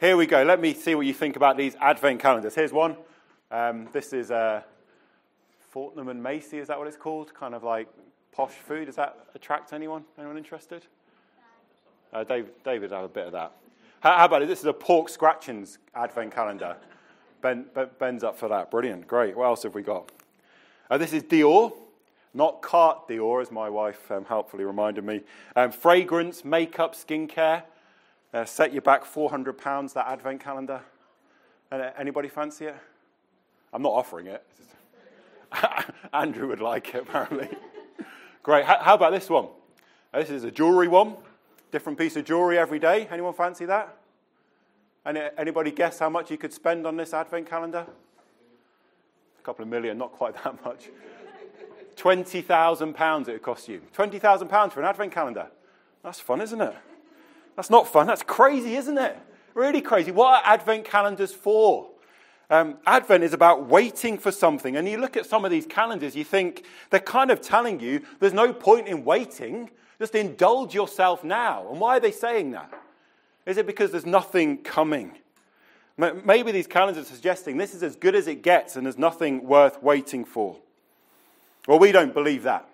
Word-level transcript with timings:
here 0.00 0.16
we 0.16 0.26
go. 0.26 0.42
Let 0.44 0.60
me 0.60 0.74
see 0.74 0.94
what 0.94 1.06
you 1.06 1.14
think 1.14 1.36
about 1.36 1.56
these 1.56 1.74
advent 1.80 2.20
calendars. 2.20 2.54
Here's 2.54 2.72
one. 2.72 2.96
Um, 3.50 3.88
this 3.92 4.12
is 4.12 4.30
uh, 4.30 4.62
Fortnum 5.70 6.08
and 6.08 6.22
Mason. 6.22 6.60
Is 6.60 6.68
that 6.68 6.78
what 6.78 6.86
it's 6.86 6.96
called? 6.96 7.34
Kind 7.34 7.54
of 7.54 7.64
like 7.64 7.88
posh 8.32 8.52
food. 8.52 8.86
Does 8.86 8.96
that 8.96 9.26
attract 9.34 9.72
anyone? 9.72 10.04
Anyone 10.16 10.38
interested? 10.38 10.84
Uh, 12.12 12.22
David, 12.24 12.52
David 12.64 12.92
had 12.92 13.04
a 13.04 13.08
bit 13.08 13.26
of 13.26 13.32
that. 13.32 13.52
How, 14.00 14.18
how, 14.18 14.24
about 14.26 14.42
it? 14.42 14.48
This 14.48 14.60
is 14.60 14.66
a 14.66 14.72
pork 14.72 15.08
scratchings 15.08 15.78
advent 15.94 16.32
calendar. 16.32 16.76
Ben, 17.40 17.66
Ben's 17.98 18.22
up 18.22 18.38
for 18.38 18.48
that. 18.48 18.70
Brilliant. 18.70 19.08
Great. 19.08 19.36
What 19.36 19.46
else 19.46 19.64
have 19.64 19.74
we 19.74 19.82
got? 19.82 20.12
Uh, 20.90 20.98
this 20.98 21.12
is 21.12 21.24
Dior, 21.24 21.72
not 22.34 22.62
cart 22.62 23.08
Dior, 23.08 23.42
as 23.42 23.50
my 23.50 23.68
wife 23.68 24.10
um, 24.10 24.24
helpfully 24.24 24.64
reminded 24.64 25.04
me. 25.04 25.22
Um, 25.56 25.72
fragrance, 25.72 26.44
makeup, 26.44 26.94
skincare. 26.94 27.64
Uh, 28.32 28.44
set 28.44 28.72
you 28.72 28.80
back 28.80 29.04
£400, 29.04 29.92
that 29.94 30.06
advent 30.06 30.42
calendar. 30.42 30.82
Uh, 31.72 31.90
anybody 31.98 32.28
fancy 32.28 32.66
it? 32.66 32.76
I'm 33.72 33.82
not 33.82 33.92
offering 33.92 34.26
it. 34.26 34.44
Andrew 36.12 36.48
would 36.48 36.60
like 36.60 36.94
it, 36.94 37.02
apparently. 37.02 37.48
Great. 38.42 38.64
How, 38.64 38.78
how 38.78 38.94
about 38.94 39.12
this 39.12 39.30
one? 39.30 39.46
Uh, 40.12 40.20
this 40.20 40.30
is 40.30 40.44
a 40.44 40.50
jewelry 40.50 40.88
one. 40.88 41.16
Different 41.70 41.98
piece 41.98 42.16
of 42.16 42.24
jewelry 42.24 42.58
every 42.58 42.78
day. 42.78 43.08
Anyone 43.10 43.34
fancy 43.34 43.64
that? 43.66 43.96
Any, 45.06 45.20
anybody 45.38 45.70
guess 45.70 45.98
how 45.98 46.10
much 46.10 46.30
you 46.30 46.36
could 46.36 46.52
spend 46.52 46.86
on 46.86 46.96
this 46.96 47.14
advent 47.14 47.48
calendar? 47.48 47.86
A 49.38 49.42
couple 49.42 49.62
of 49.62 49.68
million, 49.68 49.96
not 49.96 50.12
quite 50.12 50.34
that 50.44 50.62
much. 50.64 50.88
£20,000 51.96 53.20
it 53.28 53.32
would 53.32 53.42
cost 53.42 53.68
you. 53.68 53.82
£20,000 53.96 54.72
for 54.72 54.80
an 54.80 54.86
advent 54.86 55.12
calendar. 55.12 55.48
That's 56.02 56.20
fun, 56.20 56.40
isn't 56.40 56.60
it? 56.60 56.74
That's 57.58 57.70
not 57.70 57.88
fun. 57.88 58.06
That's 58.06 58.22
crazy, 58.22 58.76
isn't 58.76 58.98
it? 58.98 59.18
Really 59.52 59.80
crazy. 59.80 60.12
What 60.12 60.28
are 60.28 60.52
advent 60.52 60.84
calendars 60.84 61.32
for? 61.32 61.88
Um, 62.50 62.76
advent 62.86 63.24
is 63.24 63.32
about 63.32 63.66
waiting 63.66 64.16
for 64.16 64.30
something. 64.30 64.76
And 64.76 64.88
you 64.88 64.96
look 64.96 65.16
at 65.16 65.26
some 65.26 65.44
of 65.44 65.50
these 65.50 65.66
calendars, 65.66 66.14
you 66.14 66.22
think 66.22 66.64
they're 66.90 67.00
kind 67.00 67.32
of 67.32 67.40
telling 67.40 67.80
you 67.80 68.02
there's 68.20 68.32
no 68.32 68.52
point 68.52 68.86
in 68.86 69.04
waiting. 69.04 69.70
Just 69.98 70.14
indulge 70.14 70.72
yourself 70.72 71.24
now. 71.24 71.66
And 71.68 71.80
why 71.80 71.96
are 71.96 72.00
they 72.00 72.12
saying 72.12 72.52
that? 72.52 72.72
Is 73.44 73.56
it 73.56 73.66
because 73.66 73.90
there's 73.90 74.06
nothing 74.06 74.58
coming? 74.58 75.18
Maybe 75.96 76.52
these 76.52 76.68
calendars 76.68 77.10
are 77.10 77.14
suggesting 77.16 77.56
this 77.56 77.74
is 77.74 77.82
as 77.82 77.96
good 77.96 78.14
as 78.14 78.28
it 78.28 78.40
gets 78.42 78.76
and 78.76 78.86
there's 78.86 78.98
nothing 78.98 79.44
worth 79.44 79.82
waiting 79.82 80.24
for. 80.24 80.56
Well, 81.66 81.80
we 81.80 81.90
don't 81.90 82.14
believe 82.14 82.44
that. 82.44 82.68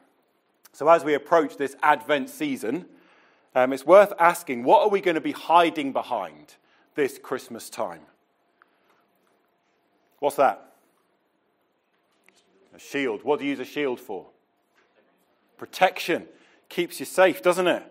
So, 0.74 0.86
as 0.90 1.04
we 1.04 1.14
approach 1.14 1.56
this 1.56 1.74
Advent 1.82 2.28
season, 2.28 2.84
um, 3.54 3.72
it's 3.72 3.86
worth 3.86 4.12
asking 4.18 4.64
what 4.64 4.82
are 4.82 4.88
we 4.88 5.00
going 5.00 5.14
to 5.14 5.20
be 5.20 5.32
hiding 5.32 5.92
behind 5.92 6.54
this 6.94 7.18
Christmas 7.18 7.70
time? 7.70 8.02
What's 10.18 10.36
that? 10.36 10.72
A 12.74 12.78
shield. 12.78 13.22
What 13.22 13.38
do 13.38 13.44
you 13.44 13.50
use 13.50 13.60
a 13.60 13.64
shield 13.64 14.00
for? 14.00 14.26
Protection. 15.58 16.26
Keeps 16.68 16.98
you 16.98 17.06
safe, 17.06 17.42
doesn't 17.42 17.66
it? 17.66 17.82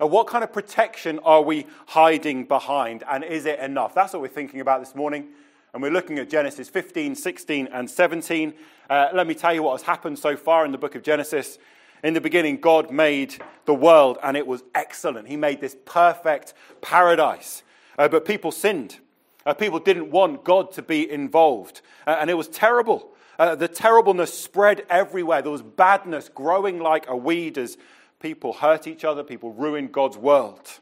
And 0.00 0.10
what 0.10 0.26
kind 0.26 0.44
of 0.44 0.52
protection 0.52 1.18
are 1.20 1.42
we 1.42 1.66
hiding 1.88 2.44
behind? 2.44 3.04
And 3.08 3.24
is 3.24 3.46
it 3.46 3.58
enough? 3.60 3.94
That's 3.94 4.12
what 4.12 4.22
we're 4.22 4.28
thinking 4.28 4.60
about 4.60 4.80
this 4.80 4.94
morning. 4.94 5.28
And 5.72 5.82
we're 5.82 5.92
looking 5.92 6.18
at 6.18 6.28
Genesis 6.28 6.68
15, 6.68 7.14
16, 7.14 7.68
and 7.68 7.90
17. 7.90 8.54
Uh, 8.88 9.08
let 9.14 9.26
me 9.26 9.34
tell 9.34 9.54
you 9.54 9.62
what 9.62 9.72
has 9.72 9.82
happened 9.82 10.18
so 10.18 10.36
far 10.36 10.64
in 10.64 10.72
the 10.72 10.78
book 10.78 10.94
of 10.94 11.02
Genesis. 11.02 11.58
In 12.02 12.14
the 12.14 12.20
beginning, 12.20 12.58
God 12.58 12.90
made 12.90 13.36
the 13.64 13.74
world, 13.74 14.18
and 14.22 14.36
it 14.36 14.46
was 14.46 14.62
excellent. 14.74 15.28
He 15.28 15.36
made 15.36 15.60
this 15.60 15.76
perfect 15.84 16.54
paradise. 16.80 17.62
Uh, 17.98 18.08
but 18.08 18.24
people 18.24 18.52
sinned. 18.52 18.98
Uh, 19.44 19.54
people 19.54 19.78
didn't 19.78 20.10
want 20.10 20.44
God 20.44 20.72
to 20.72 20.82
be 20.82 21.10
involved. 21.10 21.80
Uh, 22.06 22.16
and 22.20 22.30
it 22.30 22.34
was 22.34 22.48
terrible. 22.48 23.12
Uh, 23.38 23.54
the 23.54 23.68
terribleness 23.68 24.38
spread 24.38 24.84
everywhere. 24.88 25.42
There 25.42 25.52
was 25.52 25.62
badness 25.62 26.28
growing 26.28 26.78
like 26.78 27.08
a 27.08 27.16
weed 27.16 27.58
as 27.58 27.76
people 28.20 28.54
hurt 28.54 28.86
each 28.86 29.04
other, 29.04 29.22
people 29.22 29.52
ruined 29.52 29.92
God's 29.92 30.16
world. 30.16 30.80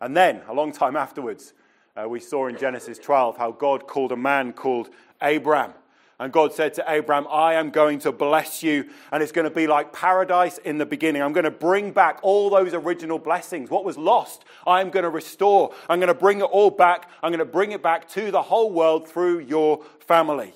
And 0.00 0.16
then, 0.16 0.40
a 0.48 0.54
long 0.54 0.72
time 0.72 0.96
afterwards, 0.96 1.52
uh, 1.96 2.08
we 2.08 2.20
saw 2.20 2.46
in 2.46 2.56
Genesis 2.56 2.98
12 2.98 3.36
how 3.36 3.50
God 3.50 3.86
called 3.86 4.12
a 4.12 4.16
man 4.16 4.52
called 4.52 4.88
Abram. 5.20 5.72
And 6.20 6.30
God 6.34 6.52
said 6.52 6.74
to 6.74 6.98
Abram, 6.98 7.26
I 7.30 7.54
am 7.54 7.70
going 7.70 7.98
to 8.00 8.12
bless 8.12 8.62
you, 8.62 8.90
and 9.10 9.22
it's 9.22 9.32
going 9.32 9.48
to 9.48 9.54
be 9.54 9.66
like 9.66 9.90
paradise 9.90 10.58
in 10.58 10.76
the 10.76 10.84
beginning. 10.84 11.22
I'm 11.22 11.32
going 11.32 11.44
to 11.44 11.50
bring 11.50 11.92
back 11.92 12.18
all 12.20 12.50
those 12.50 12.74
original 12.74 13.18
blessings. 13.18 13.70
What 13.70 13.86
was 13.86 13.96
lost, 13.96 14.44
I'm 14.66 14.90
going 14.90 15.04
to 15.04 15.08
restore. 15.08 15.72
I'm 15.88 15.98
going 15.98 16.08
to 16.08 16.14
bring 16.14 16.40
it 16.40 16.44
all 16.44 16.70
back. 16.70 17.08
I'm 17.22 17.30
going 17.30 17.38
to 17.38 17.46
bring 17.46 17.72
it 17.72 17.82
back 17.82 18.06
to 18.10 18.30
the 18.30 18.42
whole 18.42 18.70
world 18.70 19.08
through 19.08 19.40
your 19.40 19.82
family. 19.98 20.52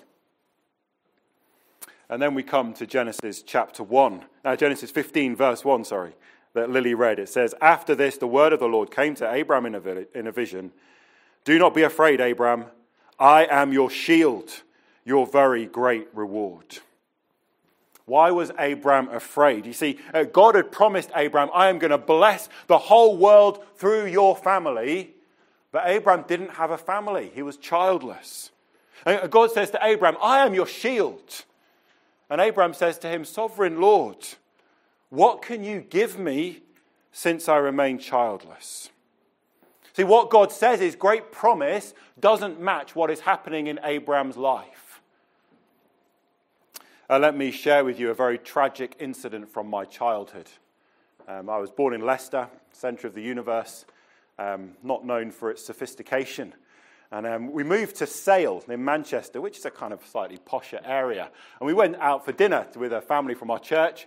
And 2.11 2.21
then 2.21 2.35
we 2.35 2.43
come 2.43 2.75
to 2.75 2.87
Genesis 2.87 3.41
chapter 3.41 3.83
1, 3.83 4.23
uh, 4.45 4.57
Genesis 4.57 4.91
15, 4.91 5.35
verse 5.35 5.65
1, 5.65 5.85
sorry, 5.85 6.13
that 6.53 6.69
Lily 6.69 6.93
read. 6.93 7.19
It 7.19 7.31
says, 7.31 7.55
After 7.63 7.95
this, 7.95 8.19
the 8.19 8.27
word 8.27 8.53
of 8.53 8.61
the 8.61 8.69
Lord 8.69 8.91
came 8.91 9.15
to 9.15 9.41
Abram 9.41 9.65
in 9.65 9.75
a, 9.75 10.19
in 10.19 10.27
a 10.27 10.33
vision 10.33 10.73
Do 11.47 11.59
not 11.59 11.75
be 11.75 11.83
afraid, 11.83 12.21
Abram. 12.21 12.67
I 13.19 13.47
am 13.47 13.73
your 13.73 13.89
shield, 13.89 14.63
your 15.05 15.27
very 15.27 15.67
great 15.67 16.09
reward. 16.15 16.79
Why 18.07 18.31
was 18.31 18.53
Abram 18.59 19.09
afraid? 19.09 19.65
You 19.65 19.73
see, 19.73 19.99
uh, 20.13 20.25
God 20.25 20.55
had 20.55 20.71
promised 20.71 21.11
Abram, 21.15 21.49
I 21.55 21.69
am 21.69 21.79
going 21.79 21.91
to 21.91 21.99
bless 21.99 22.49
the 22.67 22.79
whole 22.79 23.17
world 23.17 23.65
through 23.77 24.07
your 24.07 24.37
family. 24.37 25.15
But 25.73 25.91
Abram 25.91 26.25
didn't 26.29 26.51
have 26.51 26.71
a 26.71 26.79
family, 26.79 27.31
he 27.35 27.43
was 27.43 27.57
childless. 27.57 28.51
And 29.07 29.31
God 29.31 29.51
says 29.53 29.71
to 29.73 29.93
Abram, 29.93 30.17
I 30.23 30.47
am 30.47 30.55
your 30.55 30.67
shield. 30.67 31.45
And 32.31 32.41
Abraham 32.41 32.75
says 32.75 32.99
to 32.99 33.09
him, 33.09 33.25
Sovereign 33.25 33.81
Lord, 33.81 34.17
what 35.11 35.43
can 35.43 35.63
you 35.63 35.81
give 35.81 36.19
me 36.19 36.63
since 37.13 37.49
I 37.49 37.57
remain 37.57 37.99
childless? 37.99 38.91
See, 39.95 40.05
what 40.05 40.31
God 40.31 40.51
says 40.51 40.81
is 40.81 40.97
great 40.97 41.31
promise 41.31 41.95
doesn't 42.19 42.61
match 42.61 42.97
what 42.97 43.11
is 43.11 43.21
happening 43.21 43.69
in 43.69 43.79
Abraham's 43.85 44.37
life. 44.37 44.84
Uh, 47.11 47.19
let 47.19 47.37
me 47.37 47.51
share 47.51 47.85
with 47.85 48.01
you 48.01 48.09
a 48.09 48.15
very 48.15 48.39
tragic 48.39 48.97
incident 48.99 49.47
from 49.47 49.69
my 49.69 49.85
childhood. 49.85 50.49
Um, 51.29 51.51
I 51.51 51.59
was 51.59 51.71
born 51.71 51.93
in 51.93 52.01
Leicester, 52.01 52.49
centre 52.73 53.07
of 53.07 53.13
the 53.13 53.21
universe, 53.21 53.85
um, 54.39 54.71
not 54.83 55.05
known 55.05 55.31
for 55.31 55.51
its 55.51 55.63
sophistication. 55.63 56.55
And 57.11 57.27
um, 57.27 57.53
we 57.53 57.63
moved 57.63 57.97
to 57.97 58.07
Sale 58.07 58.65
in 58.71 58.83
Manchester, 58.83 59.43
which 59.43 59.59
is 59.59 59.67
a 59.67 59.71
kind 59.71 59.93
of 59.93 60.01
slightly 60.07 60.39
posher 60.39 60.81
area. 60.83 61.29
And 61.61 61.67
we 61.67 61.75
went 61.75 61.97
out 61.97 62.25
for 62.25 62.33
dinner 62.33 62.67
with 62.75 62.95
a 62.95 63.03
family 63.03 63.35
from 63.35 63.51
our 63.51 63.59
church. 63.59 64.07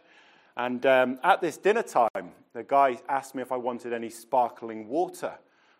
And 0.55 0.83
um, 0.87 1.19
at 1.23 1.39
this 1.39 1.57
dinner 1.57 1.83
time, 1.83 2.31
the 2.53 2.63
guy 2.63 2.97
asked 3.07 3.35
me 3.35 3.43
if 3.43 3.51
I 3.51 3.57
wanted 3.57 3.93
any 3.93 4.09
sparkling 4.09 4.87
water. 4.87 5.33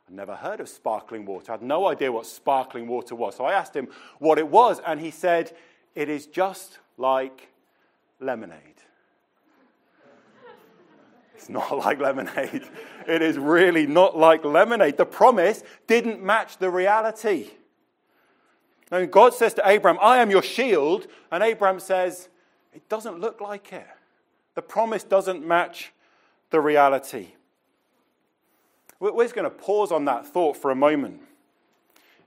I'd 0.07 0.15
never 0.15 0.35
heard 0.35 0.59
of 0.59 0.69
sparkling 0.69 1.25
water. 1.25 1.51
I 1.51 1.55
had 1.55 1.63
no 1.63 1.87
idea 1.87 2.11
what 2.11 2.27
sparkling 2.27 2.87
water 2.87 3.15
was. 3.15 3.37
So 3.37 3.45
I 3.45 3.53
asked 3.53 3.75
him 3.75 3.87
what 4.19 4.37
it 4.37 4.47
was, 4.47 4.79
and 4.85 4.99
he 4.99 5.09
said, 5.09 5.57
It 5.95 6.09
is 6.09 6.27
just 6.27 6.77
like 6.97 7.49
lemonade. 8.19 8.61
It's 11.35 11.49
not 11.49 11.77
like 11.85 11.99
lemonade. 11.99 12.63
It 13.07 13.21
is 13.21 13.37
really 13.37 13.87
not 13.87 14.17
like 14.17 14.43
lemonade. 14.43 14.97
The 14.97 15.05
promise 15.05 15.63
didn't 15.85 16.21
match 16.21 16.57
the 16.57 16.69
reality. 16.69 17.51
Now, 18.91 19.05
God 19.05 19.33
says 19.33 19.53
to 19.55 19.67
Abraham, 19.67 19.99
I 20.01 20.17
am 20.17 20.29
your 20.29 20.43
shield. 20.43 21.07
And 21.31 21.43
Abraham 21.43 21.79
says, 21.79 22.29
It 22.73 22.87
doesn't 22.89 23.19
look 23.19 23.41
like 23.41 23.71
it. 23.73 23.87
The 24.55 24.61
promise 24.61 25.03
doesn't 25.03 25.45
match 25.45 25.93
the 26.49 26.59
reality. 26.59 27.29
We're 28.99 29.23
just 29.23 29.35
going 29.35 29.45
to 29.45 29.55
pause 29.55 29.91
on 29.91 30.05
that 30.05 30.25
thought 30.25 30.57
for 30.57 30.71
a 30.71 30.75
moment. 30.75 31.21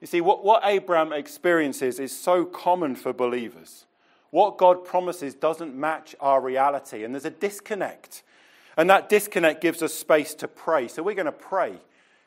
You 0.01 0.07
see, 0.07 0.21
what, 0.21 0.45
what 0.45 0.63
Abraham 0.65 1.13
experiences 1.13 1.99
is 1.99 2.17
so 2.17 2.45
common 2.45 2.95
for 2.95 3.13
believers. 3.13 3.87
What 4.31 4.59
God 4.59 4.85
promises 4.85 5.35
doesn't 5.35 5.75
match 5.75 6.15
our 6.21 6.41
reality, 6.41 7.05
and 7.05 7.15
there's 7.15 7.25
a 7.25 7.31
disconnect. 7.31 8.23
And 8.77 8.89
that 8.89 9.09
disconnect 9.09 9.61
gives 9.61 9.83
us 9.83 9.93
space 9.93 10.35
to 10.35 10.49
pray. 10.49 10.89
So 10.89 11.03
we're 11.03 11.15
going 11.15 11.27
to 11.27 11.33
pray 11.33 11.75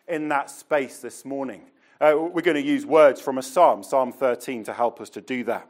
in 0.07 0.27
that 0.29 0.49
space 0.49 0.99
this 0.99 1.23
morning. 1.23 1.63
Uh, 2.01 2.15
we're 2.17 2.41
going 2.41 2.61
to 2.61 2.61
use 2.61 2.85
words 2.85 3.21
from 3.21 3.37
a 3.37 3.43
psalm, 3.43 3.83
Psalm 3.83 4.11
13, 4.11 4.65
to 4.65 4.73
help 4.73 4.99
us 4.99 5.09
to 5.11 5.21
do 5.21 5.45
that. 5.45 5.67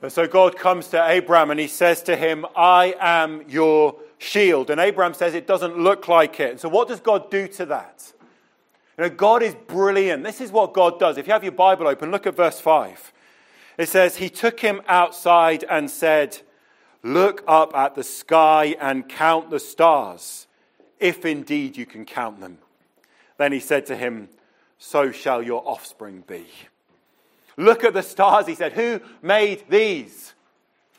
And 0.00 0.12
so 0.12 0.26
God 0.26 0.56
comes 0.56 0.88
to 0.88 1.08
Abraham 1.08 1.50
and 1.50 1.60
he 1.60 1.68
says 1.68 2.02
to 2.04 2.16
him, 2.16 2.44
I 2.56 2.94
am 2.98 3.44
your 3.48 3.96
shield. 4.18 4.70
And 4.70 4.80
Abraham 4.80 5.14
says 5.14 5.34
it 5.34 5.46
doesn't 5.46 5.78
look 5.78 6.08
like 6.08 6.40
it. 6.40 6.50
And 6.50 6.60
so 6.60 6.68
what 6.68 6.88
does 6.88 7.00
God 7.00 7.30
do 7.30 7.46
to 7.48 7.66
that? 7.66 8.12
You 8.98 9.04
know, 9.04 9.10
God 9.10 9.42
is 9.42 9.54
brilliant. 9.54 10.24
This 10.24 10.40
is 10.40 10.50
what 10.50 10.74
God 10.74 10.98
does. 10.98 11.18
If 11.18 11.26
you 11.26 11.32
have 11.32 11.44
your 11.44 11.52
Bible 11.52 11.86
open, 11.86 12.10
look 12.10 12.26
at 12.26 12.34
verse 12.34 12.60
5. 12.60 13.12
It 13.78 13.88
says, 13.88 14.16
He 14.16 14.28
took 14.28 14.60
him 14.60 14.82
outside 14.86 15.64
and 15.68 15.90
said, 15.90 16.40
Look 17.02 17.42
up 17.46 17.74
at 17.74 17.94
the 17.94 18.04
sky 18.04 18.76
and 18.80 19.08
count 19.08 19.50
the 19.50 19.60
stars, 19.60 20.46
if 21.00 21.24
indeed 21.24 21.76
you 21.76 21.86
can 21.86 22.04
count 22.04 22.40
them. 22.40 22.58
Then 23.38 23.52
he 23.52 23.60
said 23.60 23.86
to 23.86 23.96
him, 23.96 24.28
so 24.82 25.12
shall 25.12 25.40
your 25.42 25.62
offspring 25.64 26.24
be. 26.26 26.44
Look 27.56 27.84
at 27.84 27.94
the 27.94 28.02
stars, 28.02 28.48
he 28.48 28.56
said. 28.56 28.72
Who 28.72 29.00
made 29.22 29.62
these? 29.68 30.34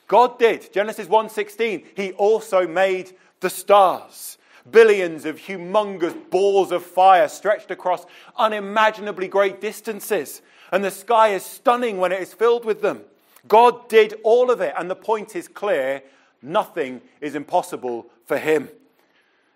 God 0.07 0.39
did. 0.39 0.71
Genesis 0.71 1.07
1:16. 1.07 1.85
He 1.95 2.13
also 2.13 2.65
made 2.65 3.17
the 3.41 3.49
stars. 3.49 4.37
Billions 4.71 5.25
of 5.25 5.37
humongous 5.37 6.15
balls 6.29 6.71
of 6.71 6.85
fire 6.85 7.27
stretched 7.27 7.71
across 7.71 8.05
unimaginably 8.37 9.27
great 9.27 9.59
distances. 9.59 10.41
And 10.73 10.83
the 10.83 10.89
sky 10.89 11.35
is 11.35 11.45
stunning 11.45 11.99
when 11.99 12.11
it 12.11 12.19
is 12.19 12.33
filled 12.33 12.65
with 12.65 12.81
them. 12.81 13.01
God 13.47 13.87
did 13.89 14.15
all 14.23 14.49
of 14.49 14.59
it. 14.59 14.73
And 14.75 14.89
the 14.89 14.95
point 14.95 15.35
is 15.35 15.47
clear 15.47 16.01
nothing 16.41 17.03
is 17.21 17.35
impossible 17.35 18.07
for 18.25 18.39
him. 18.39 18.69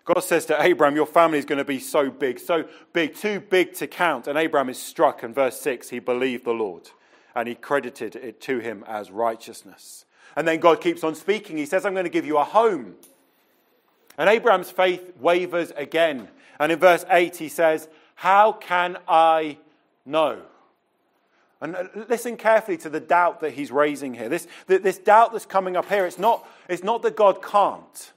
God 0.06 0.20
says 0.20 0.46
to 0.46 0.62
Abraham, 0.62 0.96
Your 0.96 1.08
family 1.08 1.40
is 1.40 1.46
going 1.46 1.58
to 1.58 1.66
be 1.66 1.80
so 1.80 2.12
big, 2.12 2.38
so 2.38 2.66
big, 2.94 3.16
too 3.16 3.40
big 3.40 3.74
to 3.74 3.88
count. 3.88 4.28
And 4.28 4.38
Abraham 4.38 4.70
is 4.70 4.78
struck. 4.78 5.24
In 5.24 5.34
verse 5.34 5.60
6, 5.60 5.90
he 5.90 5.98
believed 5.98 6.46
the 6.46 6.52
Lord 6.52 6.92
and 7.34 7.48
he 7.48 7.56
credited 7.56 8.16
it 8.16 8.40
to 8.42 8.60
him 8.60 8.86
as 8.88 9.10
righteousness. 9.10 10.06
And 10.36 10.48
then 10.48 10.60
God 10.60 10.82
keeps 10.82 11.04
on 11.04 11.16
speaking. 11.16 11.58
He 11.58 11.66
says, 11.66 11.84
I'm 11.84 11.94
going 11.94 12.06
to 12.06 12.12
give 12.12 12.28
you 12.28 12.38
a 12.38 12.44
home. 12.44 12.94
And 14.20 14.30
Abraham's 14.30 14.70
faith 14.70 15.14
wavers 15.20 15.72
again. 15.76 16.28
And 16.60 16.72
in 16.72 16.78
verse 16.78 17.06
8, 17.10 17.36
he 17.38 17.50
says, 17.50 17.88
How 18.14 18.52
can 18.52 18.98
I 19.08 19.58
know? 20.06 20.44
And 21.62 21.76
uh, 21.76 21.84
listen 22.08 22.38
carefully 22.38 22.78
to 22.78 22.90
the 22.90 23.00
doubt 23.00 23.40
that 23.42 23.54
he's 23.54 23.72
raising 23.72 24.14
here. 24.14 24.30
This, 24.30 24.48
this 24.68 24.98
doubt 24.98 25.32
that's 25.32 25.46
coming 25.46 25.76
up 25.76 25.90
here, 25.90 26.06
it's 26.06 26.20
not, 26.20 26.48
it's 26.70 26.84
not 26.84 27.02
that 27.02 27.16
God 27.16 27.44
can't. 27.44 28.14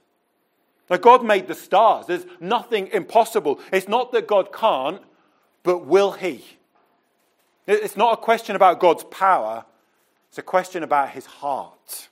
Now, 0.89 0.97
God 0.97 1.23
made 1.23 1.47
the 1.47 1.55
stars. 1.55 2.05
There's 2.05 2.25
nothing 2.39 2.87
impossible. 2.87 3.59
It's 3.71 3.87
not 3.87 4.11
that 4.11 4.27
God 4.27 4.53
can't, 4.53 5.01
but 5.63 5.85
will 5.87 6.11
He? 6.11 6.43
It's 7.65 7.95
not 7.95 8.13
a 8.13 8.17
question 8.17 8.55
about 8.55 8.79
God's 8.79 9.03
power, 9.05 9.65
it's 10.29 10.37
a 10.37 10.43
question 10.43 10.83
about 10.83 11.09
His 11.09 11.25
heart. 11.25 12.09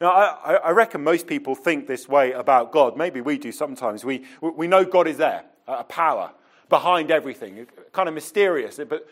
Now, 0.00 0.12
I, 0.12 0.54
I, 0.54 0.70
reckon 0.70 1.04
most 1.04 1.26
people 1.26 1.54
think 1.54 1.86
this 1.86 2.08
way 2.08 2.32
about 2.32 2.72
God. 2.72 2.96
Maybe 2.96 3.20
we 3.20 3.36
do 3.36 3.52
sometimes. 3.52 4.02
We, 4.02 4.24
we 4.40 4.66
know 4.66 4.82
God 4.82 5.06
is 5.06 5.18
there, 5.18 5.44
a 5.68 5.84
power 5.84 6.32
behind 6.70 7.10
everything, 7.10 7.66
kind 7.92 8.08
of 8.08 8.14
mysterious, 8.14 8.80
but 8.88 9.06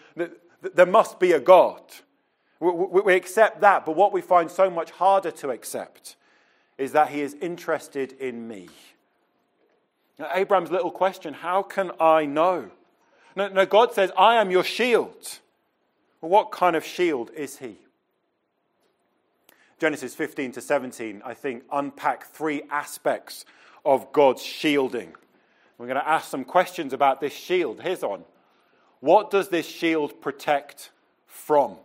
there 0.75 0.87
must 0.87 1.21
be 1.21 1.33
a 1.33 1.41
God. 1.41 1.83
We 2.61 3.15
accept 3.15 3.61
that, 3.61 3.85
but 3.85 3.95
what 3.95 4.13
we 4.13 4.23
find 4.23 4.51
so 4.51 4.71
much 4.71 4.91
harder 4.93 5.31
to 5.33 5.51
accept 5.51 6.17
is 6.79 6.93
that 6.93 7.11
he 7.11 7.21
is 7.21 7.35
interested 7.41 8.13
in 8.13 8.49
me. 8.49 8.69
Now, 10.19 10.31
Abraham's 10.33 10.71
little 10.71 10.91
question 10.91 11.35
how 11.35 11.63
can 11.63 11.93
I 12.01 12.25
know? 12.25 12.71
No, 13.37 13.49
no, 13.49 13.67
God 13.67 13.93
says, 13.93 14.11
I 14.19 14.37
am 14.37 14.51
your 14.51 14.65
shield. 14.65 15.39
Well, 16.21 16.31
what 16.31 16.51
kind 16.51 16.75
of 16.75 16.85
shield 16.85 17.31
is 17.37 17.59
he? 17.59 17.77
Genesis 19.79 20.15
15 20.15 20.53
to 20.53 20.61
17, 20.61 21.23
I 21.25 21.35
think, 21.35 21.63
unpack 21.71 22.27
three 22.27 22.63
aspects 22.71 23.45
of 23.85 24.13
God's 24.13 24.43
shielding. 24.43 25.15
We're 25.79 25.87
going 25.87 26.01
to 26.01 26.09
ask 26.09 26.29
some 26.29 26.45
questions 26.45 26.93
about 26.93 27.21
this 27.21 27.33
shield. 27.33 27.81
Here's 27.81 28.03
on. 28.03 28.25
What 29.01 29.31
does 29.31 29.49
this 29.49 29.67
shield 29.67 30.21
protect 30.21 30.91
from? 31.27 31.77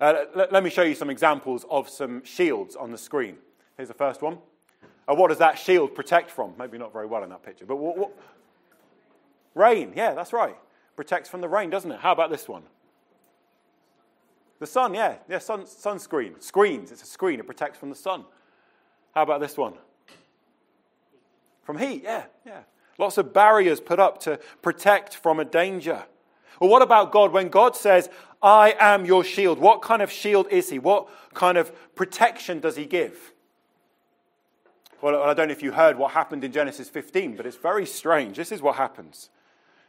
Uh, 0.00 0.24
let, 0.34 0.52
let, 0.52 0.62
me 0.62 0.70
show 0.70 0.82
you 0.82 0.94
some 0.94 1.10
examples 1.10 1.66
of 1.68 1.88
some 1.88 2.24
shields 2.24 2.76
on 2.76 2.92
the 2.92 2.98
screen. 2.98 3.36
Here's 3.76 3.88
the 3.88 3.94
first 3.94 4.22
one. 4.22 4.38
Uh, 5.08 5.14
what 5.14 5.28
does 5.28 5.38
that 5.38 5.58
shield 5.58 5.94
protect 5.94 6.30
from? 6.30 6.54
Maybe 6.58 6.78
not 6.78 6.92
very 6.92 7.06
well 7.06 7.24
in 7.24 7.30
that 7.30 7.42
picture, 7.42 7.66
but 7.66 7.76
what, 7.76 7.98
what? 7.98 8.12
Rain, 9.54 9.92
yeah, 9.96 10.14
that's 10.14 10.32
right. 10.32 10.56
Protects 10.96 11.28
from 11.28 11.40
the 11.40 11.48
rain, 11.48 11.70
doesn't 11.70 11.90
it? 11.90 12.00
How 12.00 12.12
about 12.12 12.30
this 12.30 12.48
one? 12.48 12.62
The 14.60 14.66
sun, 14.66 14.94
yeah, 14.94 15.16
yeah, 15.28 15.38
sun, 15.38 15.62
sunscreen. 15.62 16.40
Screens, 16.42 16.92
it's 16.92 17.02
a 17.02 17.06
screen, 17.06 17.40
it 17.40 17.46
protects 17.46 17.78
from 17.78 17.90
the 17.90 17.96
sun. 17.96 18.24
How 19.14 19.22
about 19.22 19.40
this 19.40 19.56
one? 19.56 19.74
From 21.64 21.78
heat, 21.78 22.02
yeah, 22.04 22.24
yeah. 22.46 22.60
Lots 22.98 23.18
of 23.18 23.32
barriers 23.32 23.80
put 23.80 23.98
up 23.98 24.20
to 24.20 24.38
protect 24.62 25.16
from 25.16 25.40
a 25.40 25.44
danger. 25.44 26.04
Well, 26.60 26.70
what 26.70 26.82
about 26.82 27.10
God? 27.10 27.32
When 27.32 27.48
God 27.48 27.74
says, 27.74 28.08
I 28.42 28.76
am 28.78 29.04
your 29.04 29.24
shield, 29.24 29.58
what 29.58 29.82
kind 29.82 30.02
of 30.02 30.12
shield 30.12 30.46
is 30.50 30.70
He? 30.70 30.78
What 30.78 31.08
kind 31.34 31.58
of 31.58 31.72
protection 31.94 32.60
does 32.60 32.76
He 32.76 32.84
give? 32.84 33.32
Well, 35.00 35.22
I 35.22 35.34
don't 35.34 35.48
know 35.48 35.52
if 35.52 35.62
you 35.62 35.72
heard 35.72 35.98
what 35.98 36.12
happened 36.12 36.44
in 36.44 36.52
Genesis 36.52 36.88
15, 36.88 37.36
but 37.36 37.46
it's 37.46 37.56
very 37.56 37.84
strange. 37.84 38.36
This 38.36 38.52
is 38.52 38.62
what 38.62 38.76
happens. 38.76 39.28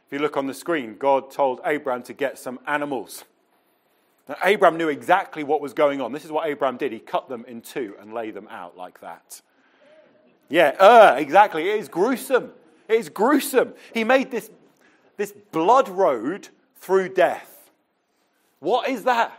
If 0.06 0.12
you 0.12 0.18
look 0.18 0.36
on 0.36 0.46
the 0.46 0.54
screen, 0.54 0.96
God 0.98 1.30
told 1.30 1.60
Abraham 1.64 2.02
to 2.04 2.12
get 2.12 2.38
some 2.38 2.60
animals. 2.66 3.24
Now, 4.28 4.36
Abraham 4.44 4.76
knew 4.76 4.88
exactly 4.88 5.44
what 5.44 5.60
was 5.60 5.72
going 5.72 6.00
on. 6.00 6.12
This 6.12 6.24
is 6.24 6.32
what 6.32 6.46
Abraham 6.46 6.76
did. 6.76 6.92
He 6.92 6.98
cut 6.98 7.28
them 7.28 7.44
in 7.46 7.60
two 7.60 7.94
and 8.00 8.12
lay 8.12 8.30
them 8.30 8.48
out 8.50 8.76
like 8.76 9.00
that. 9.00 9.40
Yeah, 10.48 10.74
uh, 10.78 11.16
exactly. 11.18 11.68
It 11.68 11.80
is 11.80 11.88
gruesome. 11.88 12.52
It 12.88 12.96
is 12.96 13.08
gruesome. 13.08 13.74
He 13.92 14.04
made 14.04 14.30
this, 14.30 14.50
this 15.16 15.32
blood 15.52 15.88
road 15.88 16.48
through 16.76 17.10
death. 17.10 17.70
What 18.60 18.88
is 18.88 19.04
that? 19.04 19.32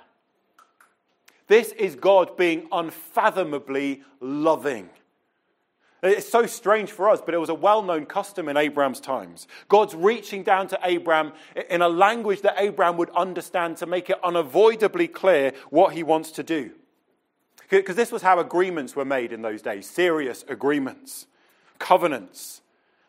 This 1.47 1.71
is 1.71 1.95
God 1.95 2.35
being 2.35 2.67
unfathomably 2.71 4.03
loving. 4.19 4.89
It's 6.03 6.29
so 6.29 6.45
strange 6.45 6.91
for 6.91 7.09
us, 7.09 7.21
but 7.25 7.33
it 7.33 7.39
was 7.39 7.49
a 7.49 7.55
well 7.55 7.81
known 7.81 8.05
custom 8.05 8.49
in 8.49 8.57
Abraham's 8.57 8.99
times. 8.99 9.47
God's 9.67 9.95
reaching 9.95 10.43
down 10.43 10.67
to 10.67 10.79
Abraham 10.83 11.33
in 11.69 11.81
a 11.81 11.89
language 11.89 12.41
that 12.41 12.55
Abraham 12.59 12.97
would 12.97 13.09
understand 13.11 13.77
to 13.77 13.87
make 13.87 14.09
it 14.09 14.17
unavoidably 14.23 15.07
clear 15.07 15.53
what 15.69 15.93
he 15.93 16.03
wants 16.03 16.31
to 16.31 16.43
do. 16.43 16.71
Because 17.69 17.95
this 17.95 18.11
was 18.11 18.21
how 18.21 18.39
agreements 18.39 18.95
were 18.95 19.05
made 19.05 19.33
in 19.33 19.41
those 19.41 19.61
days 19.61 19.89
serious 19.89 20.45
agreements, 20.47 21.27
covenants. 21.79 22.61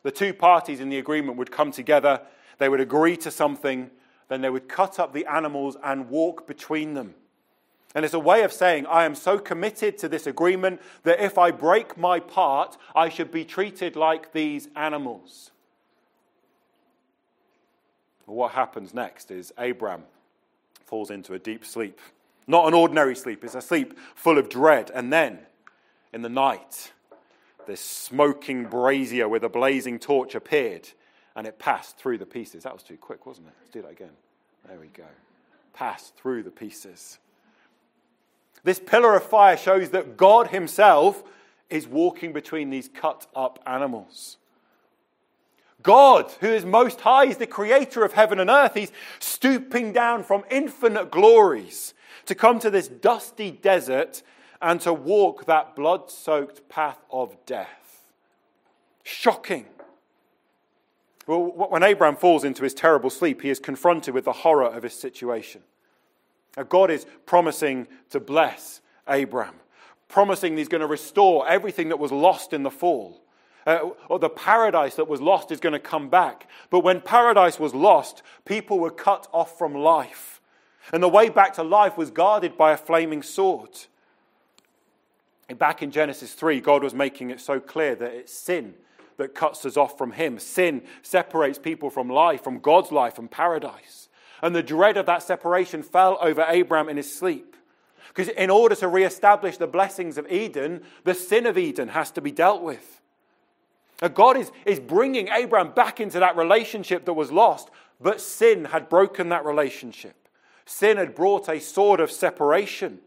The 0.03 0.11
two 0.11 0.33
parties 0.33 0.81
in 0.81 0.89
the 0.89 0.99
agreement 0.99 1.37
would 1.37 1.51
come 1.51 1.71
together, 1.71 2.23
they 2.59 2.69
would 2.69 2.81
agree 2.81 3.17
to 3.19 3.31
something, 3.31 3.91
then 4.29 4.41
they 4.41 4.51
would 4.51 4.69
cut 4.69 4.99
up 4.99 5.13
the 5.13 5.27
animals 5.27 5.77
and 5.83 6.11
walk 6.11 6.47
between 6.47 6.95
them. 6.95 7.15
And 7.95 8.05
it's 8.05 8.15
a 8.15 8.19
way 8.19 8.43
of 8.43 8.53
saying, 8.53 8.87
I 8.87 9.05
am 9.05 9.15
so 9.15 9.39
committed 9.39 9.97
to 9.99 10.09
this 10.09 10.27
agreement 10.27 10.81
that 11.05 11.25
if 11.25 11.39
I 11.39 11.51
break 11.51 11.97
my 11.97 12.21
part, 12.21 12.77
I 12.95 13.09
should 13.09 13.33
be 13.33 13.45
treated 13.45 13.97
like 13.97 14.33
these 14.33 14.69
animals. 14.77 15.51
what 18.27 18.53
happens 18.53 18.93
next 18.93 19.31
is 19.31 19.55
Abram 19.57 20.03
falls 20.85 21.11
into 21.11 21.33
a 21.33 21.39
deep 21.39 21.65
sleep. 21.65 21.99
Not 22.49 22.67
an 22.67 22.75
ordinary 22.75 23.15
sleep, 23.15 23.45
it's 23.45 23.55
a 23.55 23.61
sleep 23.61 23.97
full 24.17 24.39
of 24.39 24.49
dread. 24.49 24.91
And 24.93 25.13
then, 25.13 25.39
in 26.13 26.23
the 26.23 26.29
night, 26.31 26.93
this 27.67 27.81
smoking 27.81 28.65
brazier 28.65 29.29
with 29.29 29.45
a 29.45 29.49
blazing 29.51 29.99
torch 29.99 30.35
appeared 30.35 30.89
and 31.37 31.47
it 31.47 31.59
passed 31.59 31.99
through 31.99 32.19
the 32.19 32.27
pieces. 32.27 32.65
That 32.65 32.73
was 32.73 32.83
too 32.83 32.97
quick, 32.97 33.27
wasn't 33.27 33.49
it? 33.49 33.53
Let's 33.61 33.71
do 33.71 33.83
that 33.83 33.93
again. 33.93 34.11
There 34.67 34.81
we 34.81 34.89
go. 34.89 35.05
Passed 35.73 36.17
through 36.17 36.43
the 36.43 36.51
pieces. 36.51 37.19
This 38.65 38.81
pillar 38.81 39.15
of 39.15 39.23
fire 39.23 39.57
shows 39.57 39.91
that 39.91 40.17
God 40.17 40.49
Himself 40.49 41.23
is 41.71 41.87
walking 41.87 42.33
between 42.33 42.71
these 42.71 42.89
cut 42.89 43.27
up 43.37 43.63
animals. 43.67 44.39
God, 45.83 46.33
who 46.41 46.49
is 46.49 46.65
most 46.65 47.03
high, 47.03 47.27
is 47.27 47.37
the 47.37 47.47
creator 47.47 48.05
of 48.05 48.15
heaven 48.15 48.41
and 48.41 48.51
earth. 48.51 48.75
He's 48.75 48.91
stooping 49.21 49.93
down 49.93 50.25
from 50.25 50.43
infinite 50.51 51.11
glories 51.11 51.95
to 52.27 52.35
come 52.35 52.59
to 52.61 52.71
this 52.71 52.89
dusty 52.89 53.51
desert 53.51 54.23
and 54.61 54.81
to 54.81 54.93
walk 54.93 55.47
that 55.47 55.77
blood 55.77 56.11
soaked 56.11 56.69
path 56.69 56.99
of 57.11 57.37
death. 57.47 58.05
Shocking. 59.03 59.67
Well, 61.27 61.41
when 61.69 61.83
Abraham 61.83 62.17
falls 62.17 62.43
into 62.45 62.65
his 62.65 62.75
terrible 62.75 63.11
sleep, 63.11 63.43
he 63.43 63.51
is 63.51 63.59
confronted 63.59 64.15
with 64.15 64.25
the 64.25 64.33
horror 64.33 64.67
of 64.67 64.83
his 64.83 64.95
situation. 64.95 65.63
God 66.69 66.91
is 66.91 67.07
promising 67.27 67.87
to 68.11 68.19
bless 68.19 68.81
Abram, 69.07 69.55
promising 70.09 70.57
he's 70.57 70.69
going 70.69 70.81
to 70.81 70.87
restore 70.87 71.49
everything 71.49 71.91
that 71.91 71.99
was 71.99 72.11
lost 72.11 72.53
in 72.53 72.63
the 72.63 72.71
fall. 72.71 73.23
Uh, 73.67 73.91
or 74.09 74.19
the 74.19 74.31
paradise 74.31 74.95
that 74.95 75.09
was 75.09 75.21
lost 75.21 75.53
is 75.53 75.61
going 75.61 75.75
to 75.75 75.79
come 75.79 76.09
back. 76.09 76.49
But 76.71 76.81
when 76.81 77.03
paradise 77.03 77.61
was 77.61 77.75
lost, 77.75 78.23
people 78.47 78.79
were 78.79 78.91
cut 78.91 79.29
off 79.31 79.59
from 79.59 79.75
life. 79.75 80.38
And 80.93 81.03
the 81.03 81.09
way 81.09 81.29
back 81.29 81.55
to 81.55 81.63
life 81.63 81.97
was 81.97 82.11
guarded 82.11 82.57
by 82.57 82.73
a 82.73 82.77
flaming 82.77 83.23
sword. 83.23 83.71
back 85.57 85.83
in 85.83 85.91
Genesis 85.91 86.33
3, 86.35 86.61
God 86.61 86.83
was 86.83 86.95
making 86.95 87.31
it 87.31 87.41
so 87.41 87.61
clear 87.61 87.95
that 87.95 88.13
it's 88.13 88.33
sin 88.33 88.75
that 89.17 89.35
cuts 89.35 89.67
us 89.67 89.77
off 89.77 89.99
from 89.99 90.13
Him. 90.13 90.39
Sin 90.39 90.83
separates 91.03 91.59
people 91.59 91.91
from 91.91 92.09
life, 92.09 92.43
from 92.43 92.61
God's 92.61 92.93
life, 92.93 93.15
from 93.15 93.29
paradise. 93.29 94.09
And 94.43 94.55
the 94.55 94.63
dread 94.63 94.97
of 94.97 95.07
that 95.07 95.23
separation 95.23 95.83
fell 95.83 96.17
over 96.21 96.45
Abraham 96.49 96.89
in 96.89 96.97
his 96.97 97.13
sleep. 97.13 97.57
Because 98.09 98.29
in 98.29 98.51
order 98.51 98.75
to 98.77 98.89
reestablish 98.89 99.57
the 99.57 99.67
blessings 99.67 100.19
of 100.19 100.31
Eden, 100.31 100.83
the 101.05 101.15
sin 101.15 101.47
of 101.47 101.59
Eden 101.59 101.89
has 101.89 102.11
to 102.13 102.21
be 102.21 102.31
dealt 102.31 102.63
with. 102.63 103.01
God 104.15 104.37
is, 104.37 104.53
is 104.65 104.79
bringing 104.79 105.29
Abraham 105.29 105.73
back 105.73 106.01
into 106.01 106.21
that 106.21 106.37
relationship 106.37 107.05
that 107.05 107.15
was 107.15 107.33
lost, 107.33 107.69
but 108.01 108.21
sin 108.21 108.67
had 108.67 108.89
broken 108.89 109.31
that 109.31 109.45
relationship. 109.45 110.28
Sin 110.69 110.99
had 110.99 111.15
brought 111.15 111.49
a 111.49 111.61
sword 111.61 111.99
of 111.99 112.11
separation. 112.11 112.99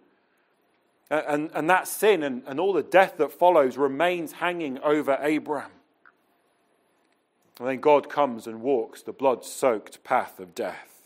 And, 1.11 1.51
and 1.53 1.69
that 1.69 1.87
sin 1.87 2.23
and, 2.23 2.41
and 2.47 2.59
all 2.59 2.73
the 2.73 2.81
death 2.81 3.17
that 3.17 3.31
follows 3.31 3.77
remains 3.77 4.31
hanging 4.31 4.79
over 4.79 5.19
Abraham. 5.21 5.69
And 7.59 7.67
then 7.67 7.79
God 7.79 8.09
comes 8.09 8.47
and 8.47 8.63
walks 8.63 9.03
the 9.03 9.11
blood 9.11 9.45
soaked 9.45 10.03
path 10.03 10.39
of 10.39 10.55
death, 10.55 11.03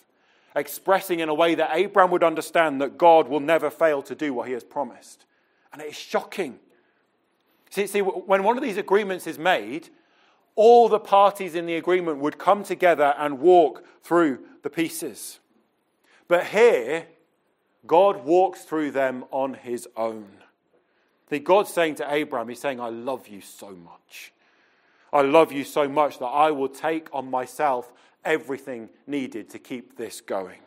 expressing 0.55 1.19
in 1.19 1.27
a 1.27 1.33
way 1.33 1.55
that 1.55 1.71
Abraham 1.73 2.09
would 2.11 2.23
understand 2.23 2.79
that 2.79 2.97
God 2.97 3.27
will 3.27 3.41
never 3.41 3.69
fail 3.69 4.01
to 4.03 4.15
do 4.15 4.33
what 4.33 4.47
he 4.47 4.53
has 4.53 4.63
promised. 4.63 5.25
And 5.73 5.81
it 5.81 5.89
is 5.89 5.97
shocking. 5.97 6.57
See, 7.69 7.85
see, 7.85 7.99
when 7.99 8.43
one 8.43 8.55
of 8.55 8.63
these 8.63 8.77
agreements 8.77 9.27
is 9.27 9.37
made, 9.37 9.89
all 10.55 10.87
the 10.87 10.99
parties 10.99 11.53
in 11.53 11.65
the 11.65 11.75
agreement 11.75 12.19
would 12.19 12.37
come 12.37 12.63
together 12.63 13.13
and 13.17 13.39
walk 13.39 13.83
through 14.01 14.39
the 14.63 14.69
pieces. 14.69 15.39
But 16.27 16.47
here, 16.47 17.07
God 17.85 18.25
walks 18.25 18.61
through 18.61 18.91
them 18.91 19.25
on 19.31 19.53
his 19.53 19.87
own. 19.95 20.27
See, 21.29 21.39
God's 21.39 21.73
saying 21.73 21.95
to 21.95 22.13
Abraham, 22.13 22.49
He's 22.49 22.59
saying, 22.59 22.79
I 22.79 22.89
love 22.89 23.27
you 23.27 23.41
so 23.41 23.71
much. 23.71 24.31
I 25.11 25.21
love 25.21 25.51
you 25.51 25.63
so 25.63 25.87
much 25.87 26.19
that 26.19 26.25
I 26.25 26.51
will 26.51 26.67
take 26.67 27.07
on 27.13 27.29
myself 27.29 27.93
everything 28.23 28.89
needed 29.07 29.49
to 29.51 29.59
keep 29.59 29.97
this 29.97 30.19
going. 30.21 30.59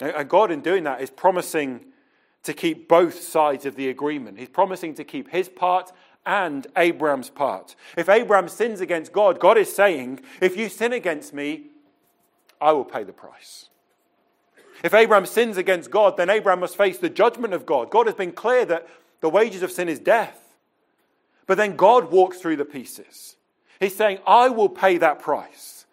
And 0.00 0.28
God, 0.28 0.50
in 0.50 0.60
doing 0.60 0.84
that, 0.84 1.00
is 1.00 1.10
promising 1.10 1.84
to 2.42 2.54
keep 2.54 2.88
both 2.88 3.20
sides 3.20 3.66
of 3.66 3.76
the 3.76 3.88
agreement. 3.88 4.38
He's 4.38 4.48
promising 4.48 4.94
to 4.94 5.04
keep 5.04 5.28
his 5.28 5.48
part 5.48 5.92
and 6.24 6.66
Abraham's 6.76 7.28
part. 7.28 7.76
If 7.96 8.08
Abraham 8.08 8.48
sins 8.48 8.80
against 8.80 9.12
God, 9.12 9.40
God 9.40 9.58
is 9.58 9.72
saying, 9.72 10.20
If 10.40 10.56
you 10.56 10.68
sin 10.68 10.92
against 10.92 11.34
me, 11.34 11.66
I 12.60 12.72
will 12.72 12.84
pay 12.84 13.04
the 13.04 13.12
price. 13.12 13.68
If 14.82 14.94
Abraham 14.94 15.26
sins 15.26 15.56
against 15.56 15.90
God, 15.90 16.16
then 16.16 16.30
Abraham 16.30 16.60
must 16.60 16.76
face 16.76 16.98
the 16.98 17.10
judgment 17.10 17.52
of 17.52 17.66
God. 17.66 17.90
God 17.90 18.06
has 18.06 18.14
been 18.14 18.32
clear 18.32 18.64
that 18.64 18.88
the 19.20 19.28
wages 19.28 19.62
of 19.62 19.70
sin 19.70 19.88
is 19.88 19.98
death. 19.98 20.56
But 21.46 21.56
then 21.56 21.76
God 21.76 22.10
walks 22.10 22.38
through 22.38 22.56
the 22.56 22.64
pieces. 22.64 23.36
He's 23.78 23.96
saying, 23.96 24.18
I 24.26 24.48
will 24.48 24.68
pay 24.68 24.98
that 24.98 25.20
price, 25.20 25.86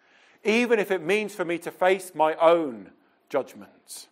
even 0.44 0.78
if 0.78 0.90
it 0.90 1.02
means 1.02 1.34
for 1.34 1.44
me 1.44 1.58
to 1.58 1.70
face 1.70 2.12
my 2.14 2.34
own 2.34 2.90
judgment. 3.28 4.08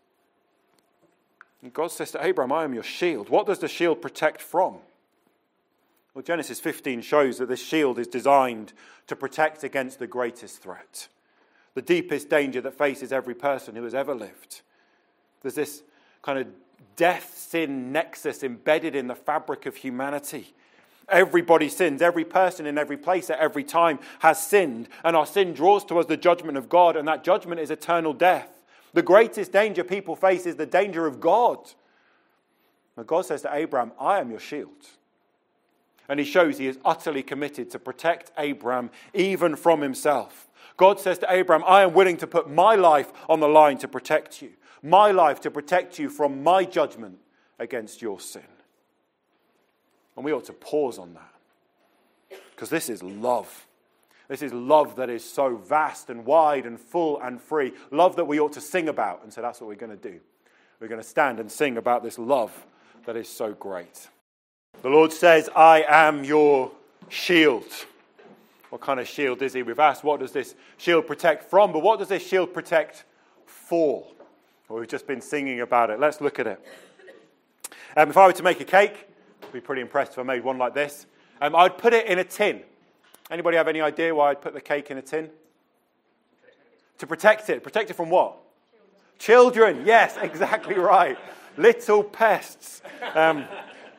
And 1.62 1.72
God 1.72 1.90
says 1.90 2.10
to 2.12 2.24
Abraham, 2.24 2.52
I 2.52 2.64
am 2.64 2.74
your 2.74 2.82
shield. 2.82 3.28
What 3.28 3.46
does 3.46 3.58
the 3.58 3.68
shield 3.68 4.02
protect 4.02 4.40
from? 4.40 4.76
Well, 6.14 6.22
Genesis 6.22 6.60
15 6.60 7.02
shows 7.02 7.38
that 7.38 7.48
this 7.48 7.62
shield 7.62 7.98
is 7.98 8.06
designed 8.06 8.72
to 9.06 9.14
protect 9.14 9.64
against 9.64 9.98
the 9.98 10.06
greatest 10.06 10.62
threat, 10.62 11.08
the 11.76 11.82
deepest 11.82 12.30
danger 12.30 12.62
that 12.62 12.72
faces 12.72 13.12
every 13.12 13.34
person 13.34 13.76
who 13.76 13.84
has 13.84 13.94
ever 13.94 14.14
lived. 14.14 14.62
There's 15.42 15.54
this 15.54 15.82
kind 16.22 16.38
of 16.38 16.46
death 16.96 17.36
sin 17.36 17.92
nexus 17.92 18.42
embedded 18.42 18.96
in 18.96 19.08
the 19.08 19.14
fabric 19.14 19.66
of 19.66 19.76
humanity. 19.76 20.54
Everybody 21.06 21.68
sins. 21.68 22.00
Every 22.00 22.24
person 22.24 22.64
in 22.64 22.78
every 22.78 22.96
place 22.96 23.28
at 23.28 23.40
every 23.40 23.62
time 23.62 23.98
has 24.20 24.42
sinned. 24.42 24.88
And 25.04 25.14
our 25.14 25.26
sin 25.26 25.52
draws 25.52 25.84
to 25.84 25.98
us 25.98 26.06
the 26.06 26.16
judgment 26.16 26.56
of 26.56 26.70
God, 26.70 26.96
and 26.96 27.06
that 27.08 27.22
judgment 27.22 27.60
is 27.60 27.70
eternal 27.70 28.14
death. 28.14 28.48
The 28.94 29.02
greatest 29.02 29.52
danger 29.52 29.84
people 29.84 30.16
face 30.16 30.46
is 30.46 30.56
the 30.56 30.64
danger 30.64 31.06
of 31.06 31.20
God. 31.20 31.58
And 32.96 33.06
God 33.06 33.26
says 33.26 33.42
to 33.42 33.54
Abraham, 33.54 33.92
I 34.00 34.18
am 34.20 34.30
your 34.30 34.40
shield. 34.40 34.70
And 36.08 36.18
he 36.18 36.24
shows 36.24 36.56
he 36.56 36.68
is 36.68 36.78
utterly 36.86 37.22
committed 37.22 37.70
to 37.72 37.78
protect 37.78 38.32
Abraham 38.38 38.88
even 39.12 39.56
from 39.56 39.82
himself. 39.82 40.48
God 40.76 41.00
says 41.00 41.18
to 41.18 41.32
Abraham, 41.32 41.64
I 41.66 41.82
am 41.82 41.94
willing 41.94 42.16
to 42.18 42.26
put 42.26 42.50
my 42.50 42.74
life 42.74 43.12
on 43.28 43.40
the 43.40 43.48
line 43.48 43.78
to 43.78 43.88
protect 43.88 44.42
you, 44.42 44.50
my 44.82 45.10
life 45.10 45.40
to 45.42 45.50
protect 45.50 45.98
you 45.98 46.08
from 46.10 46.42
my 46.42 46.64
judgment 46.64 47.18
against 47.58 48.02
your 48.02 48.20
sin. 48.20 48.42
And 50.16 50.24
we 50.24 50.32
ought 50.32 50.44
to 50.46 50.52
pause 50.52 50.98
on 50.98 51.14
that 51.14 52.40
because 52.50 52.70
this 52.70 52.88
is 52.88 53.02
love. 53.02 53.66
This 54.28 54.42
is 54.42 54.52
love 54.52 54.96
that 54.96 55.08
is 55.08 55.24
so 55.24 55.56
vast 55.56 56.10
and 56.10 56.24
wide 56.24 56.66
and 56.66 56.80
full 56.80 57.20
and 57.20 57.40
free. 57.40 57.72
Love 57.90 58.16
that 58.16 58.24
we 58.24 58.40
ought 58.40 58.54
to 58.54 58.60
sing 58.60 58.88
about. 58.88 59.22
And 59.22 59.32
so 59.32 59.40
that's 59.40 59.60
what 59.60 59.68
we're 59.68 59.76
going 59.76 59.96
to 59.96 60.10
do. 60.10 60.20
We're 60.80 60.88
going 60.88 61.00
to 61.00 61.06
stand 61.06 61.38
and 61.38 61.50
sing 61.50 61.76
about 61.76 62.02
this 62.02 62.18
love 62.18 62.66
that 63.06 63.16
is 63.16 63.28
so 63.28 63.52
great. 63.52 64.08
The 64.82 64.88
Lord 64.88 65.12
says, 65.12 65.48
I 65.54 65.84
am 65.88 66.24
your 66.24 66.72
shield. 67.08 67.64
What 68.70 68.80
kind 68.80 68.98
of 68.98 69.08
shield 69.08 69.42
is 69.42 69.52
he? 69.52 69.62
We've 69.62 69.78
asked, 69.78 70.02
what 70.02 70.20
does 70.20 70.32
this 70.32 70.54
shield 70.76 71.06
protect 71.06 71.48
from? 71.48 71.72
But 71.72 71.80
what 71.80 71.98
does 71.98 72.08
this 72.08 72.26
shield 72.26 72.52
protect 72.52 73.04
for? 73.46 74.06
Well, 74.68 74.80
we've 74.80 74.88
just 74.88 75.06
been 75.06 75.20
singing 75.20 75.60
about 75.60 75.90
it. 75.90 76.00
Let's 76.00 76.20
look 76.20 76.38
at 76.38 76.46
it. 76.46 76.66
Um, 77.96 78.10
if 78.10 78.16
I 78.16 78.26
were 78.26 78.32
to 78.32 78.42
make 78.42 78.60
a 78.60 78.64
cake, 78.64 79.08
I'd 79.42 79.52
be 79.52 79.60
pretty 79.60 79.82
impressed 79.82 80.12
if 80.12 80.18
I 80.18 80.22
made 80.22 80.42
one 80.42 80.58
like 80.58 80.74
this. 80.74 81.06
Um, 81.40 81.54
I'd 81.54 81.78
put 81.78 81.92
it 81.92 82.06
in 82.06 82.18
a 82.18 82.24
tin. 82.24 82.62
Anybody 83.30 83.56
have 83.56 83.68
any 83.68 83.80
idea 83.80 84.14
why 84.14 84.30
I'd 84.30 84.40
put 84.40 84.54
the 84.54 84.60
cake 84.60 84.90
in 84.90 84.98
a 84.98 85.02
tin? 85.02 85.30
To 86.98 87.06
protect 87.06 87.48
it. 87.50 87.62
Protect 87.62 87.90
it 87.90 87.94
from 87.94 88.10
what? 88.10 88.36
Children. 89.18 89.54
Children. 89.54 89.86
Yes, 89.86 90.16
exactly 90.20 90.76
right. 90.76 91.16
Little 91.56 92.02
pests. 92.02 92.82
Um, 93.14 93.46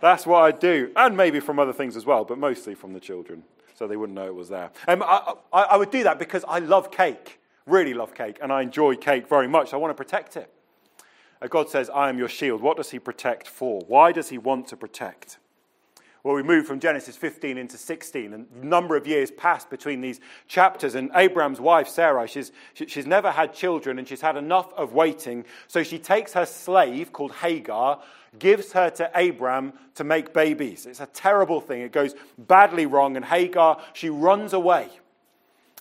that's 0.01 0.25
what 0.25 0.43
I'd 0.43 0.59
do. 0.59 0.91
And 0.95 1.15
maybe 1.15 1.39
from 1.39 1.57
other 1.59 1.73
things 1.73 1.95
as 1.95 2.05
well, 2.05 2.25
but 2.25 2.37
mostly 2.37 2.75
from 2.75 2.93
the 2.93 2.99
children. 2.99 3.43
So 3.77 3.87
they 3.87 3.95
wouldn't 3.95 4.15
know 4.15 4.25
it 4.25 4.33
was 4.33 4.49
there. 4.49 4.71
Um, 4.87 5.03
I, 5.03 5.33
I, 5.53 5.61
I 5.61 5.77
would 5.77 5.91
do 5.91 6.01
that 6.03 6.17
because 6.17 6.43
I 6.47 6.57
love 6.57 6.89
cake. 6.89 7.39
Really 7.67 7.93
love 7.93 8.15
cake. 8.15 8.39
And 8.41 8.51
I 8.51 8.63
enjoy 8.63 8.95
cake 8.95 9.29
very 9.29 9.47
much. 9.47 9.71
I 9.71 9.77
want 9.77 9.91
to 9.91 10.03
protect 10.03 10.35
it. 10.35 10.51
Uh, 11.39 11.47
God 11.47 11.69
says, 11.69 11.87
I 11.91 12.09
am 12.09 12.17
your 12.17 12.27
shield. 12.27 12.61
What 12.61 12.77
does 12.77 12.89
he 12.89 12.97
protect 12.97 13.47
for? 13.47 13.81
Why 13.87 14.11
does 14.11 14.29
he 14.29 14.39
want 14.39 14.67
to 14.69 14.77
protect? 14.77 15.37
Well, 16.27 16.35
we 16.35 16.43
move 16.43 16.67
from 16.67 16.81
Genesis 16.81 17.15
15 17.15 17.57
into 17.57 17.77
16, 17.77 18.33
and 18.33 18.47
a 18.61 18.65
number 18.65 18.97
of 18.97 19.07
years 19.07 19.31
passed 19.31 19.69
between 19.69 20.01
these 20.01 20.19
chapters. 20.49 20.93
And 20.93 21.09
Abraham's 21.15 21.61
wife, 21.61 21.87
Sarai, 21.87 22.27
she's, 22.27 22.51
she's 22.73 23.07
never 23.07 23.31
had 23.31 23.53
children 23.53 23.97
and 23.97 24.05
she's 24.05 24.19
had 24.19 24.35
enough 24.35 24.73
of 24.73 24.91
waiting. 24.91 25.45
So 25.69 25.83
she 25.83 25.97
takes 25.97 26.33
her 26.33 26.45
slave 26.45 27.13
called 27.13 27.31
Hagar, 27.31 28.01
gives 28.39 28.73
her 28.73 28.89
to 28.89 29.09
Abraham 29.15 29.71
to 29.95 30.03
make 30.03 30.33
babies. 30.33 30.85
It's 30.85 30.99
a 30.99 31.05
terrible 31.05 31.61
thing. 31.61 31.79
It 31.79 31.93
goes 31.93 32.13
badly 32.37 32.87
wrong, 32.87 33.15
and 33.15 33.23
Hagar, 33.23 33.81
she 33.93 34.09
runs 34.09 34.51
away. 34.51 34.89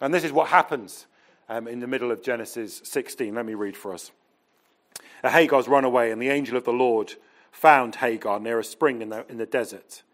And 0.00 0.14
this 0.14 0.22
is 0.22 0.30
what 0.30 0.46
happens 0.46 1.06
um, 1.48 1.66
in 1.66 1.80
the 1.80 1.88
middle 1.88 2.12
of 2.12 2.22
Genesis 2.22 2.82
16. 2.84 3.34
Let 3.34 3.46
me 3.46 3.54
read 3.54 3.76
for 3.76 3.92
us. 3.92 4.12
Hagar's 5.24 5.66
run 5.66 5.84
away, 5.84 6.12
and 6.12 6.22
the 6.22 6.28
angel 6.28 6.56
of 6.56 6.62
the 6.62 6.72
Lord 6.72 7.14
found 7.50 7.96
Hagar 7.96 8.38
near 8.38 8.60
a 8.60 8.64
spring 8.64 9.02
in 9.02 9.08
the, 9.08 9.26
in 9.28 9.38
the 9.38 9.46
desert. 9.46 10.04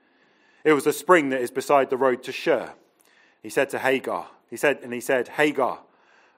It 0.64 0.72
was 0.72 0.84
the 0.84 0.92
spring 0.92 1.30
that 1.30 1.40
is 1.40 1.50
beside 1.50 1.90
the 1.90 1.96
road 1.96 2.22
to 2.24 2.32
Shur. 2.32 2.72
He 3.42 3.50
said 3.50 3.70
to 3.70 3.78
Hagar, 3.78 4.28
he 4.48 4.56
said, 4.56 4.78
and 4.82 4.92
he 4.92 5.00
said, 5.00 5.28
Hagar, 5.28 5.80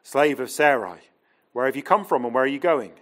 slave 0.02 0.40
of 0.40 0.50
Sarai, 0.50 1.00
where 1.52 1.66
have 1.66 1.76
you 1.76 1.82
come 1.82 2.04
from 2.04 2.24
and 2.24 2.34
where 2.34 2.44
are 2.44 2.48
you 2.48 2.58
going? 2.58 2.92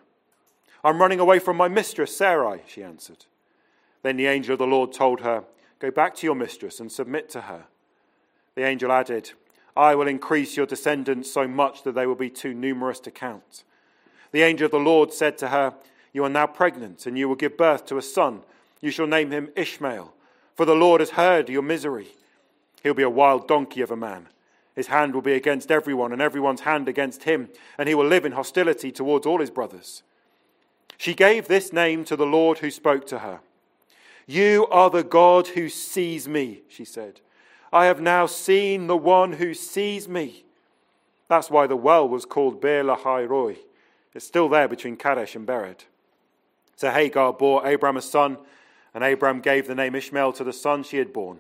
I'm 0.83 1.01
running 1.01 1.21
away 1.21 1.39
from 1.39 1.57
my 1.57 1.69
mistress, 1.69 2.17
Sarai, 2.17 2.63
she 2.67 2.83
answered. 2.83 3.27
Then 4.03 4.17
the 4.17 4.27
angel 4.27 4.55
of 4.55 4.59
the 4.59 4.67
Lord 4.67 4.93
told 4.93 5.21
her, 5.21 5.45
Go 5.79 5.91
back 5.91 6.15
to 6.17 6.27
your 6.27 6.35
mistress 6.35 6.81
and 6.81 6.91
submit 6.91 7.29
to 7.31 7.43
her. 7.43 7.65
The 8.55 8.65
angel 8.65 8.91
added, 8.91 9.33
I 9.77 9.95
will 9.95 10.09
increase 10.09 10.57
your 10.57 10.67
descendants 10.67 11.31
so 11.33 11.47
much 11.47 11.83
that 11.85 11.95
they 11.95 12.07
will 12.07 12.15
be 12.15 12.31
too 12.31 12.55
numerous 12.55 13.01
to 13.01 13.11
count. 13.11 13.65
The 14.33 14.43
angel 14.43 14.67
of 14.67 14.71
the 14.73 14.79
Lord 14.79 15.13
said 15.13 15.39
to 15.39 15.49
her, 15.49 15.75
You 16.13 16.25
are 16.25 16.29
now 16.29 16.47
pregnant, 16.47 17.07
and 17.07 17.17
you 17.17 17.29
will 17.29 17.37
give 17.37 17.57
birth 17.57 17.87
to 17.87 17.99
a 17.99 18.03
son. 18.03 18.43
You 18.81 18.91
shall 18.91 19.07
name 19.07 19.31
him 19.31 19.51
Ishmael 19.57 20.15
for 20.55 20.65
the 20.65 20.75
Lord 20.75 21.01
has 21.01 21.11
heard 21.11 21.49
your 21.49 21.63
misery. 21.63 22.09
He'll 22.83 22.95
be 22.95 23.03
a 23.03 23.11
wild 23.11 23.49
donkey 23.49 23.81
of 23.81 23.91
a 23.91 23.97
man. 23.97 24.29
His 24.75 24.87
hand 24.87 25.15
will 25.15 25.23
be 25.23 25.35
against 25.35 25.71
everyone, 25.71 26.13
and 26.13 26.23
everyone's 26.23 26.63
hand 26.63 26.89
against 26.89 27.25
him, 27.25 27.49
and 27.77 27.89
he 27.89 27.95
will 27.95 28.07
live 28.07 28.25
in 28.25 28.33
hostility 28.33 28.91
towards 28.91 29.27
all 29.27 29.41
his 29.41 29.51
brothers. 29.51 30.03
She 30.97 31.15
gave 31.15 31.49
this 31.49 31.73
name 31.73 32.05
to 32.05 32.17
the 32.17 32.27
Lord 32.27 32.59
who 32.59 32.71
spoke 32.71 33.07
to 33.09 33.19
her. 33.21 33.41
You 34.27 34.67
are 34.71 34.89
the 34.89 35.03
God 35.03 35.49
who 35.49 35.69
sees 35.69 36.29
me, 36.29 36.63
she 36.69 36.85
said. 36.85 37.21
I 37.73 37.87
have 37.87 38.01
now 38.01 38.27
seen 38.27 38.87
the 38.87 38.97
one 38.97 39.35
who 39.35 39.55
sees 39.55 40.09
me. 40.09 40.45
That's 41.29 41.51
why 41.51 41.67
the 41.67 41.77
well 41.77 42.09
was 42.09 42.25
called 42.25 42.61
Beer 42.61 42.85
Lahai 42.85 43.29
Roi. 43.29 43.57
It's 44.15 44.27
still 44.27 44.49
there 44.49 44.69
between 44.69 44.97
Kadesh 44.97 45.35
and 45.35 45.47
Bered. 45.47 45.81
So 46.77 46.91
Hagar 46.91 47.33
bore 47.33 47.67
Abraham 47.67 47.97
a 47.97 48.03
son 48.03 48.39
and 48.95 49.05
Abram 49.05 49.41
gave 49.41 49.67
the 49.67 49.75
name 49.75 49.95
Ishmael 49.95 50.33
to 50.35 50.45
the 50.45 50.53
son 50.53 50.83
she 50.83 50.99
had 50.99 51.13
born. 51.13 51.39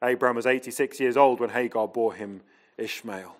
Abram 0.00 0.36
was 0.36 0.46
86 0.46 0.98
years 1.00 1.16
old 1.16 1.40
when 1.40 1.50
Hagar 1.50 1.88
bore 1.88 2.14
him 2.14 2.42
Ishmael. 2.76 3.36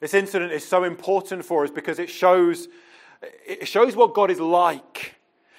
This 0.00 0.14
incident 0.14 0.52
is 0.52 0.66
so 0.66 0.84
important 0.84 1.44
for 1.44 1.64
us 1.64 1.70
because 1.70 1.98
it 1.98 2.10
shows, 2.10 2.68
it 3.46 3.66
shows 3.66 3.96
what 3.96 4.14
God 4.14 4.30
is 4.30 4.40
like. 4.40 5.14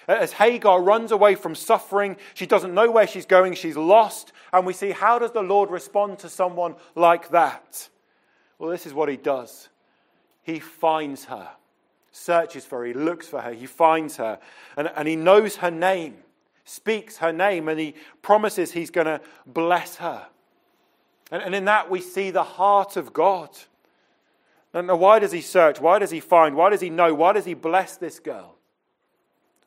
As 0.08 0.32
Hagar 0.34 0.82
runs 0.82 1.12
away 1.12 1.36
from 1.36 1.56
suffering, 1.56 2.18
she 2.34 2.46
doesn't 2.46 2.74
know 2.74 2.90
where 2.92 3.08
she's 3.08 3.26
going, 3.26 3.56
she's 3.56 3.76
lost. 3.76 4.32
And 4.54 4.66
we 4.66 4.74
see 4.74 4.92
how 4.92 5.20
does 5.20 5.32
the 5.32 5.42
Lord 5.42 5.70
respond 5.70 6.20
to 6.20 6.30
someone 6.30 6.76
like 6.96 7.30
that? 7.30 7.90
Well, 8.60 8.70
this 8.70 8.86
is 8.86 8.94
what 8.94 9.10
he 9.10 9.18
does. 9.18 9.70
He 10.44 10.60
finds 10.60 11.26
her, 11.26 11.50
searches 12.12 12.64
for 12.66 12.80
her, 12.80 12.86
he 12.86 12.94
looks 12.94 13.28
for 13.28 13.42
her, 13.42 13.52
he 13.52 13.66
finds 13.66 14.16
her, 14.16 14.40
and, 14.78 14.90
and 14.96 15.08
he 15.08 15.18
knows 15.18 15.58
her 15.58 15.70
name, 15.70 16.16
speaks 16.68 17.18
her 17.18 17.32
name, 17.32 17.70
and 17.70 17.80
he 17.80 17.96
promises 18.22 18.72
he's 18.72 18.92
going 18.92 19.08
to 19.08 19.22
bless 19.46 19.96
her. 19.96 20.28
And, 21.32 21.42
and 21.42 21.56
in 21.56 21.66
that 21.66 21.90
we 21.90 22.02
see 22.02 22.30
the 22.30 22.44
heart 22.44 22.98
of 22.98 23.14
God. 23.14 23.50
Now, 24.74 24.96
why 24.96 25.20
does 25.20 25.32
he 25.32 25.42
search? 25.42 25.80
Why 25.80 25.98
does 25.98 26.12
he 26.12 26.20
find? 26.20 26.56
Why 26.56 26.70
does 26.70 26.82
he 26.82 26.90
know? 26.90 27.14
Why 27.14 27.34
does 27.34 27.46
he 27.46 27.54
bless 27.54 27.96
this 27.96 28.20
girl? 28.20 28.56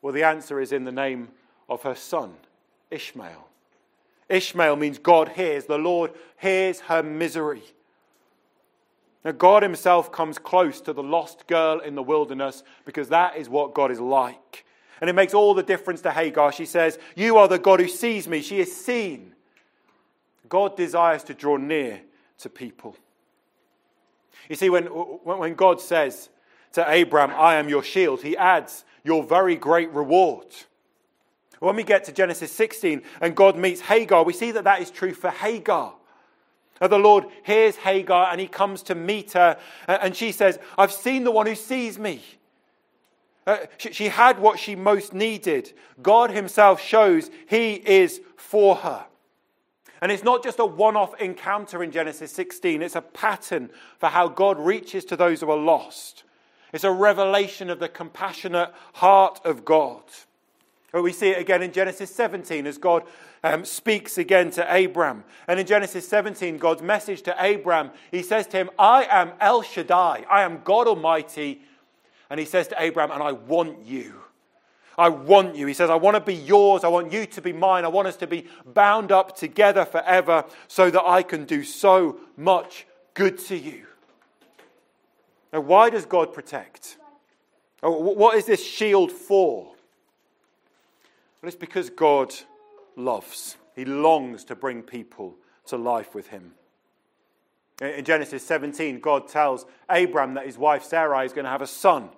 Well, 0.01 0.13
the 0.13 0.23
answer 0.23 0.61
is 0.61 0.71
in 0.71 0.85
the 0.85 0.91
name 0.91 1.29
of 1.67 1.81
her 1.83 1.95
son, 1.95 2.33
Ishmael. 2.91 3.47
Ishmael 4.29 4.75
means 4.75 4.97
God 4.97 5.29
hears. 5.29 5.65
The 5.65 5.77
Lord 5.77 6.11
hears 6.37 6.81
her 6.81 7.03
misery. 7.03 7.63
Now, 9.25 9.31
God 9.31 9.63
Himself 9.63 10.11
comes 10.11 10.37
close 10.37 10.81
to 10.81 10.93
the 10.93 11.03
lost 11.03 11.47
girl 11.47 11.79
in 11.79 11.95
the 11.95 12.03
wilderness 12.03 12.63
because 12.85 13.09
that 13.09 13.35
is 13.35 13.49
what 13.49 13.73
God 13.73 13.91
is 13.91 13.99
like. 13.99 14.65
And 15.01 15.09
it 15.09 15.13
makes 15.13 15.33
all 15.33 15.55
the 15.55 15.63
difference 15.63 16.01
to 16.01 16.11
Hagar. 16.11 16.51
She 16.51 16.65
says, 16.65 16.99
You 17.15 17.37
are 17.37 17.47
the 17.47 17.57
God 17.59 17.79
who 17.79 17.87
sees 17.87 18.27
me. 18.27 18.41
She 18.41 18.59
is 18.59 18.75
seen. 18.75 19.33
God 20.47 20.77
desires 20.77 21.23
to 21.23 21.33
draw 21.33 21.57
near 21.57 22.01
to 22.39 22.49
people. 22.49 22.95
You 24.47 24.55
see, 24.55 24.69
when, 24.69 24.85
when 24.85 25.55
God 25.55 25.81
says 25.81 26.29
to 26.73 27.01
Abram, 27.01 27.31
I 27.31 27.55
am 27.55 27.67
your 27.67 27.83
shield, 27.83 28.21
he 28.21 28.37
adds, 28.37 28.85
Your 29.03 29.23
very 29.23 29.55
great 29.55 29.91
reward. 29.91 30.47
When 31.59 31.75
we 31.75 31.83
get 31.83 32.03
to 32.05 32.11
Genesis 32.11 32.51
16 32.51 33.01
and 33.21 33.35
God 33.35 33.57
meets 33.57 33.81
Hagar, 33.81 34.23
we 34.23 34.33
see 34.33 34.51
that 34.51 34.63
that 34.63 34.81
is 34.81 34.91
true 34.91 35.13
for 35.13 35.29
Hagar. 35.29 35.93
The 36.79 36.97
Lord 36.97 37.25
hears 37.43 37.75
Hagar 37.75 38.31
and 38.31 38.41
he 38.41 38.47
comes 38.47 38.81
to 38.83 38.95
meet 38.95 39.33
her, 39.33 39.57
and 39.87 40.15
she 40.15 40.31
says, 40.31 40.57
I've 40.77 40.91
seen 40.91 41.23
the 41.23 41.31
one 41.31 41.45
who 41.45 41.53
sees 41.53 41.99
me. 41.99 42.23
Uh, 43.47 43.57
she, 43.77 43.91
she 43.91 44.07
had 44.09 44.39
what 44.39 44.59
she 44.59 44.75
most 44.75 45.13
needed. 45.13 45.73
God 46.01 46.31
Himself 46.31 46.81
shows 46.81 47.29
He 47.47 47.73
is 47.73 48.21
for 48.37 48.75
her. 48.77 49.05
And 50.01 50.11
it's 50.11 50.23
not 50.23 50.43
just 50.43 50.59
a 50.59 50.65
one 50.65 50.95
off 50.95 51.19
encounter 51.21 51.83
in 51.83 51.91
Genesis 51.91 52.31
16, 52.31 52.81
it's 52.81 52.95
a 52.95 53.01
pattern 53.01 53.69
for 53.99 54.09
how 54.09 54.27
God 54.27 54.59
reaches 54.59 55.05
to 55.05 55.15
those 55.15 55.41
who 55.41 55.51
are 55.51 55.57
lost. 55.57 56.23
It's 56.73 56.83
a 56.83 56.91
revelation 56.91 57.69
of 57.69 57.79
the 57.79 57.89
compassionate 57.89 58.73
heart 58.93 59.39
of 59.45 59.63
God. 59.63 60.03
But 60.91 61.03
we 61.03 61.13
see 61.13 61.29
it 61.29 61.39
again 61.39 61.61
in 61.61 61.71
Genesis 61.71 62.13
17 62.13 62.65
as 62.65 62.77
God 62.77 63.03
um, 63.43 63.63
speaks 63.63 64.17
again 64.17 64.51
to 64.51 64.75
Abram. 64.85 65.23
And 65.47 65.59
in 65.59 65.65
Genesis 65.65 66.07
17, 66.07 66.57
God's 66.57 66.81
message 66.81 67.21
to 67.23 67.53
Abram, 67.53 67.91
he 68.09 68.23
says 68.23 68.47
to 68.47 68.57
him, 68.57 68.69
I 68.77 69.05
am 69.09 69.31
El 69.39 69.61
Shaddai, 69.61 70.25
I 70.29 70.41
am 70.41 70.61
God 70.63 70.87
Almighty. 70.87 71.61
And 72.31 72.39
he 72.39 72.45
says 72.45 72.69
to 72.69 72.87
Abram, 72.87 73.11
and 73.11 73.21
I 73.21 73.33
want 73.33 73.85
you. 73.85 74.13
I 74.97 75.09
want 75.09 75.57
you. 75.57 75.67
He 75.67 75.73
says, 75.73 75.89
I 75.89 75.95
want 75.95 76.15
to 76.15 76.21
be 76.21 76.33
yours. 76.33 76.85
I 76.85 76.87
want 76.87 77.11
you 77.11 77.25
to 77.25 77.41
be 77.41 77.51
mine. 77.51 77.83
I 77.83 77.89
want 77.89 78.07
us 78.07 78.15
to 78.17 78.27
be 78.27 78.47
bound 78.65 79.11
up 79.11 79.35
together 79.35 79.83
forever 79.83 80.45
so 80.69 80.89
that 80.89 81.03
I 81.03 81.23
can 81.23 81.43
do 81.43 81.61
so 81.65 82.21
much 82.37 82.87
good 83.15 83.37
to 83.39 83.57
you. 83.57 83.85
Now, 85.51 85.59
why 85.59 85.89
does 85.89 86.05
God 86.05 86.33
protect? 86.33 86.95
Oh, 87.83 87.99
what 87.99 88.37
is 88.37 88.45
this 88.45 88.65
shield 88.65 89.11
for? 89.11 89.65
Well, 91.41 91.49
it's 91.49 91.57
because 91.57 91.89
God 91.89 92.33
loves. 92.95 93.57
He 93.75 93.83
longs 93.83 94.45
to 94.45 94.55
bring 94.55 94.83
people 94.83 95.35
to 95.65 95.75
life 95.75 96.15
with 96.15 96.27
him. 96.27 96.53
In 97.81 98.05
Genesis 98.05 98.45
17, 98.47 99.01
God 99.01 99.27
tells 99.27 99.65
Abram 99.89 100.35
that 100.35 100.45
his 100.45 100.57
wife 100.57 100.85
Sarai 100.85 101.25
is 101.25 101.33
going 101.33 101.43
to 101.43 101.51
have 101.51 101.61
a 101.61 101.67
son. 101.67 102.09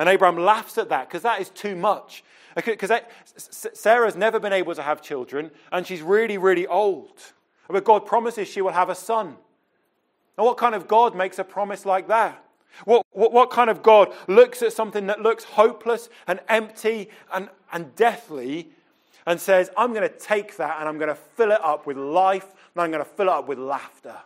And 0.00 0.08
Abraham 0.08 0.38
laughs 0.38 0.78
at 0.78 0.88
that 0.88 1.08
because 1.08 1.20
that 1.22 1.42
is 1.42 1.50
too 1.50 1.76
much. 1.76 2.24
Because 2.56 2.90
Sarah's 3.36 4.16
never 4.16 4.40
been 4.40 4.52
able 4.52 4.74
to 4.74 4.82
have 4.82 5.02
children 5.02 5.50
and 5.70 5.86
she's 5.86 6.00
really, 6.00 6.38
really 6.38 6.66
old. 6.66 7.12
But 7.68 7.84
God 7.84 8.06
promises 8.06 8.48
she 8.48 8.62
will 8.62 8.72
have 8.72 8.88
a 8.88 8.94
son. 8.94 9.36
And 10.38 10.46
what 10.46 10.56
kind 10.56 10.74
of 10.74 10.88
God 10.88 11.14
makes 11.14 11.38
a 11.38 11.44
promise 11.44 11.84
like 11.84 12.08
that? 12.08 12.42
What, 12.86 13.04
what, 13.12 13.32
what, 13.32 13.50
kind 13.50 13.68
of 13.68 13.82
God 13.82 14.14
looks 14.26 14.62
at 14.62 14.72
something 14.72 15.06
that 15.08 15.20
looks 15.20 15.44
hopeless 15.44 16.08
and 16.26 16.40
empty 16.48 17.10
and, 17.30 17.50
and 17.70 17.94
deathly 17.94 18.70
and 19.26 19.38
says, 19.38 19.68
I'm 19.76 19.92
going 19.92 20.08
to 20.08 20.16
take 20.16 20.56
that 20.56 20.78
and 20.80 20.88
I'm 20.88 20.96
going 20.96 21.10
to 21.10 21.14
fill 21.14 21.50
it 21.50 21.62
up 21.62 21.86
with 21.86 21.98
life 21.98 22.54
and 22.74 22.82
I'm 22.82 22.90
going 22.90 23.04
to 23.04 23.10
fill 23.10 23.26
it 23.26 23.32
up 23.32 23.48
with 23.48 23.58
laughter? 23.58 24.16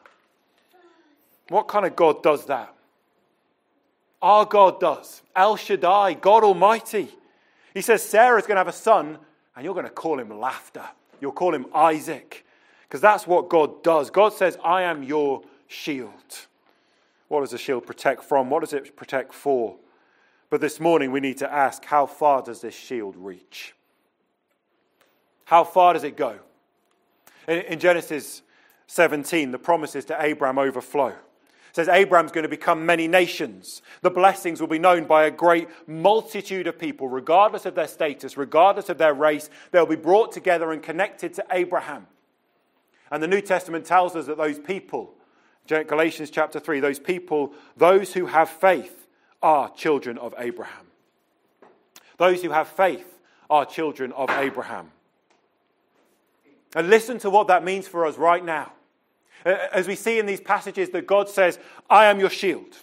What 1.48 1.66
kind 1.66 1.84
of 1.84 1.96
God 1.96 2.22
does 2.22 2.46
that? 2.46 2.73
Our 4.24 4.46
God 4.46 4.80
does. 4.80 5.20
El 5.36 5.56
Shaddai, 5.56 6.14
God 6.14 6.44
Almighty. 6.44 7.10
He 7.74 7.82
says 7.82 8.02
Sarah's 8.02 8.46
going 8.46 8.54
to 8.54 8.60
have 8.60 8.68
a 8.68 8.72
son 8.72 9.18
and 9.54 9.64
you're 9.64 9.74
going 9.74 9.84
to 9.84 9.92
call 9.92 10.18
him 10.18 10.40
laughter. 10.40 10.84
You'll 11.20 11.32
call 11.32 11.54
him 11.54 11.66
Isaac 11.74 12.46
because 12.84 13.02
that's 13.02 13.26
what 13.26 13.50
God 13.50 13.82
does. 13.82 14.08
God 14.08 14.32
says, 14.32 14.56
I 14.64 14.84
am 14.84 15.02
your 15.02 15.42
shield. 15.66 16.38
What 17.28 17.40
does 17.40 17.52
a 17.52 17.58
shield 17.58 17.86
protect 17.86 18.24
from? 18.24 18.48
What 18.48 18.60
does 18.60 18.72
it 18.72 18.96
protect 18.96 19.34
for? 19.34 19.76
But 20.48 20.62
this 20.62 20.80
morning 20.80 21.12
we 21.12 21.20
need 21.20 21.36
to 21.38 21.52
ask 21.52 21.84
how 21.84 22.06
far 22.06 22.40
does 22.40 22.62
this 22.62 22.74
shield 22.74 23.16
reach? 23.18 23.74
How 25.44 25.64
far 25.64 25.92
does 25.92 26.04
it 26.04 26.16
go? 26.16 26.38
In, 27.46 27.58
in 27.58 27.78
Genesis 27.78 28.40
17, 28.86 29.50
the 29.50 29.58
promises 29.58 30.06
to 30.06 30.16
Abraham 30.18 30.58
overflow. 30.58 31.12
Says 31.74 31.88
Abraham's 31.88 32.30
going 32.30 32.44
to 32.44 32.48
become 32.48 32.86
many 32.86 33.08
nations. 33.08 33.82
The 34.00 34.10
blessings 34.10 34.60
will 34.60 34.68
be 34.68 34.78
known 34.78 35.06
by 35.06 35.24
a 35.24 35.30
great 35.30 35.68
multitude 35.88 36.68
of 36.68 36.78
people, 36.78 37.08
regardless 37.08 37.66
of 37.66 37.74
their 37.74 37.88
status, 37.88 38.36
regardless 38.36 38.88
of 38.88 38.96
their 38.96 39.12
race. 39.12 39.50
They'll 39.72 39.84
be 39.84 39.96
brought 39.96 40.30
together 40.30 40.70
and 40.70 40.80
connected 40.80 41.34
to 41.34 41.44
Abraham. 41.50 42.06
And 43.10 43.20
the 43.20 43.26
New 43.26 43.40
Testament 43.40 43.86
tells 43.86 44.14
us 44.14 44.26
that 44.26 44.36
those 44.36 44.60
people, 44.60 45.14
Galatians 45.66 46.30
chapter 46.30 46.60
3, 46.60 46.78
those 46.78 47.00
people, 47.00 47.52
those 47.76 48.12
who 48.12 48.26
have 48.26 48.50
faith, 48.50 49.08
are 49.42 49.68
children 49.70 50.16
of 50.18 50.32
Abraham. 50.38 50.86
Those 52.18 52.40
who 52.40 52.50
have 52.50 52.68
faith 52.68 53.18
are 53.50 53.66
children 53.66 54.12
of 54.12 54.30
Abraham. 54.30 54.92
And 56.76 56.88
listen 56.88 57.18
to 57.18 57.30
what 57.30 57.48
that 57.48 57.64
means 57.64 57.88
for 57.88 58.06
us 58.06 58.16
right 58.16 58.44
now. 58.44 58.72
Uh, 59.44 59.56
as 59.72 59.86
we 59.86 59.94
see 59.94 60.18
in 60.18 60.26
these 60.26 60.40
passages 60.40 60.90
that 60.90 61.06
God 61.06 61.28
says, 61.28 61.58
I 61.90 62.06
am 62.06 62.18
your 62.18 62.30
shield. 62.30 62.78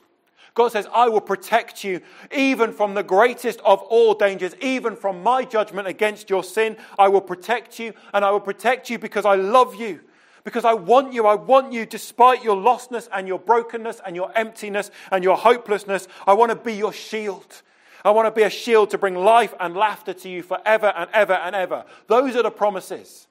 God 0.54 0.72
says, 0.72 0.88
I 0.94 1.08
will 1.08 1.22
protect 1.22 1.84
you 1.84 2.02
even 2.36 2.74
from 2.74 2.94
the 2.94 3.04
greatest 3.04 3.62
of 3.62 3.82
all 3.84 4.14
dangers, 4.14 4.54
even 4.62 4.96
from 4.96 5.24
my 5.24 5.46
judgment 5.46 5.88
against 5.88 6.30
your 6.30 6.44
sin. 6.44 6.76
I 7.00 7.08
will 7.08 7.22
protect 7.22 7.80
you, 7.80 7.94
and 8.14 8.26
I 8.26 8.32
will 8.32 8.42
protect 8.42 8.90
you 8.90 9.00
because 9.00 9.26
I 9.26 9.36
love 9.36 9.76
you, 9.76 10.02
because 10.44 10.66
I 10.66 10.74
want 10.74 11.14
you. 11.14 11.26
I 11.26 11.36
want 11.36 11.72
you 11.72 11.86
despite 11.86 12.44
your 12.44 12.58
lostness 12.58 13.08
and 13.14 13.28
your 13.28 13.40
brokenness 13.40 14.02
and 14.06 14.16
your 14.16 14.32
emptiness 14.38 14.92
and 15.10 15.24
your 15.24 15.38
hopelessness. 15.38 16.08
I 16.28 16.34
want 16.34 16.50
to 16.50 16.58
be 16.58 16.74
your 16.74 16.92
shield. 16.92 17.62
I 18.04 18.12
want 18.12 18.28
to 18.28 18.32
be 18.32 18.44
a 18.44 18.50
shield 18.50 18.90
to 18.90 18.98
bring 18.98 19.16
life 19.16 19.54
and 19.60 19.76
laughter 19.76 20.14
to 20.14 20.30
you 20.30 20.44
forever 20.44 20.92
and 20.96 21.10
ever 21.14 21.34
and 21.34 21.56
ever. 21.56 21.86
Those 22.08 22.36
are 22.36 22.44
the 22.44 22.52
promises. 22.52 23.28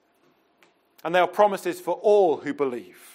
And 1.03 1.13
they 1.13 1.19
are 1.19 1.27
promises 1.27 1.79
for 1.79 1.95
all 1.95 2.37
who 2.37 2.53
believe. 2.53 3.10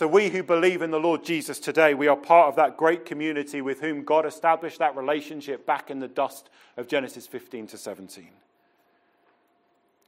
So, 0.00 0.08
we 0.08 0.30
who 0.30 0.42
believe 0.42 0.80
in 0.80 0.90
the 0.90 0.98
Lord 0.98 1.22
Jesus 1.22 1.58
today, 1.58 1.92
we 1.92 2.08
are 2.08 2.16
part 2.16 2.48
of 2.48 2.56
that 2.56 2.78
great 2.78 3.04
community 3.04 3.60
with 3.60 3.82
whom 3.82 4.02
God 4.02 4.24
established 4.24 4.78
that 4.78 4.96
relationship 4.96 5.66
back 5.66 5.90
in 5.90 5.98
the 5.98 6.08
dust 6.08 6.48
of 6.78 6.88
Genesis 6.88 7.26
15 7.26 7.66
to 7.66 7.76
17. 7.76 8.28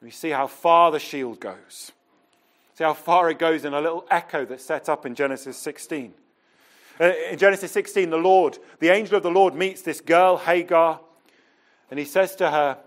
We 0.00 0.10
see 0.10 0.30
how 0.30 0.46
far 0.46 0.90
the 0.92 0.98
shield 0.98 1.40
goes. 1.40 1.92
See 2.72 2.84
how 2.84 2.94
far 2.94 3.28
it 3.28 3.38
goes 3.38 3.66
in 3.66 3.74
a 3.74 3.82
little 3.82 4.06
echo 4.10 4.46
that's 4.46 4.64
set 4.64 4.88
up 4.88 5.04
in 5.04 5.14
Genesis 5.14 5.58
16. 5.58 6.14
Uh, 6.98 7.12
in 7.30 7.36
Genesis 7.36 7.70
16, 7.72 8.08
the 8.08 8.16
Lord, 8.16 8.56
the 8.78 8.88
angel 8.88 9.18
of 9.18 9.22
the 9.22 9.30
Lord, 9.30 9.54
meets 9.54 9.82
this 9.82 10.00
girl, 10.00 10.38
Hagar, 10.38 11.00
and 11.90 11.98
he 11.98 12.06
says 12.06 12.34
to 12.36 12.50
her, 12.50 12.78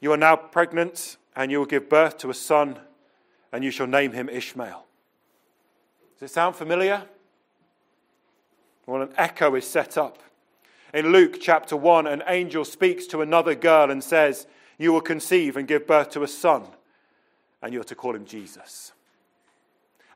You 0.00 0.12
are 0.12 0.16
now 0.16 0.36
pregnant 0.36 1.18
and 1.36 1.50
you 1.50 1.58
will 1.58 1.66
give 1.66 1.90
birth 1.90 2.16
to 2.20 2.30
a 2.30 2.34
son, 2.34 2.78
and 3.52 3.62
you 3.62 3.70
shall 3.70 3.86
name 3.86 4.12
him 4.12 4.30
Ishmael. 4.30 4.87
Does 6.18 6.30
it 6.30 6.34
sound 6.34 6.56
familiar? 6.56 7.02
Well, 8.86 9.02
an 9.02 9.12
echo 9.16 9.54
is 9.54 9.66
set 9.66 9.96
up. 9.96 10.18
In 10.92 11.12
Luke 11.12 11.38
chapter 11.40 11.76
1, 11.76 12.06
an 12.06 12.22
angel 12.26 12.64
speaks 12.64 13.06
to 13.08 13.20
another 13.20 13.54
girl 13.54 13.90
and 13.90 14.02
says, 14.02 14.46
You 14.78 14.92
will 14.92 15.00
conceive 15.00 15.56
and 15.56 15.68
give 15.68 15.86
birth 15.86 16.10
to 16.10 16.22
a 16.22 16.28
son, 16.28 16.64
and 17.62 17.72
you're 17.72 17.84
to 17.84 17.94
call 17.94 18.16
him 18.16 18.24
Jesus. 18.24 18.92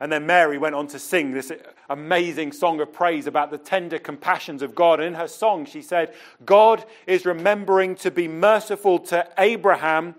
And 0.00 0.10
then 0.10 0.26
Mary 0.26 0.58
went 0.58 0.74
on 0.74 0.88
to 0.88 0.98
sing 0.98 1.30
this 1.30 1.52
amazing 1.88 2.50
song 2.50 2.80
of 2.80 2.92
praise 2.92 3.28
about 3.28 3.52
the 3.52 3.58
tender 3.58 4.00
compassions 4.00 4.60
of 4.60 4.74
God. 4.74 4.98
And 4.98 5.08
in 5.08 5.14
her 5.14 5.28
song, 5.28 5.64
she 5.64 5.82
said, 5.82 6.14
God 6.44 6.84
is 7.06 7.24
remembering 7.24 7.94
to 7.96 8.10
be 8.10 8.26
merciful 8.26 8.98
to 9.00 9.28
Abraham 9.38 10.16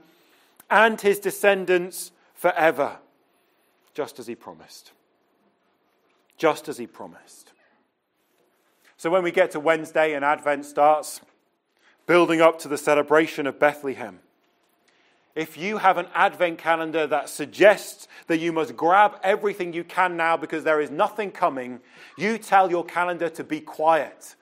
and 0.69 1.01
his 1.01 1.19
descendants 1.19 2.11
forever, 2.33 2.99
just 3.93 4.19
as 4.19 4.27
he 4.27 4.35
promised. 4.35 4.93
Just 6.37 6.67
as 6.67 6.77
he 6.77 6.87
promised. 6.87 7.51
So 8.97 9.09
when 9.09 9.23
we 9.23 9.31
get 9.31 9.51
to 9.51 9.59
Wednesday 9.59 10.13
and 10.13 10.23
Advent 10.23 10.65
starts, 10.65 11.21
building 12.05 12.41
up 12.41 12.59
to 12.59 12.67
the 12.67 12.77
celebration 12.77 13.47
of 13.47 13.59
Bethlehem, 13.59 14.19
if 15.35 15.57
you 15.57 15.79
have 15.79 15.97
an 15.97 16.05
Advent 16.13 16.59
calendar 16.59 17.07
that 17.07 17.27
suggests 17.27 18.07
that 18.27 18.37
you 18.37 18.51
must 18.51 18.77
grab 18.77 19.19
everything 19.23 19.73
you 19.73 19.83
can 19.83 20.15
now 20.15 20.37
because 20.37 20.63
there 20.63 20.79
is 20.79 20.91
nothing 20.91 21.31
coming, 21.31 21.79
you 22.17 22.37
tell 22.37 22.69
your 22.69 22.85
calendar 22.85 23.29
to 23.29 23.43
be 23.43 23.59
quiet 23.59 24.35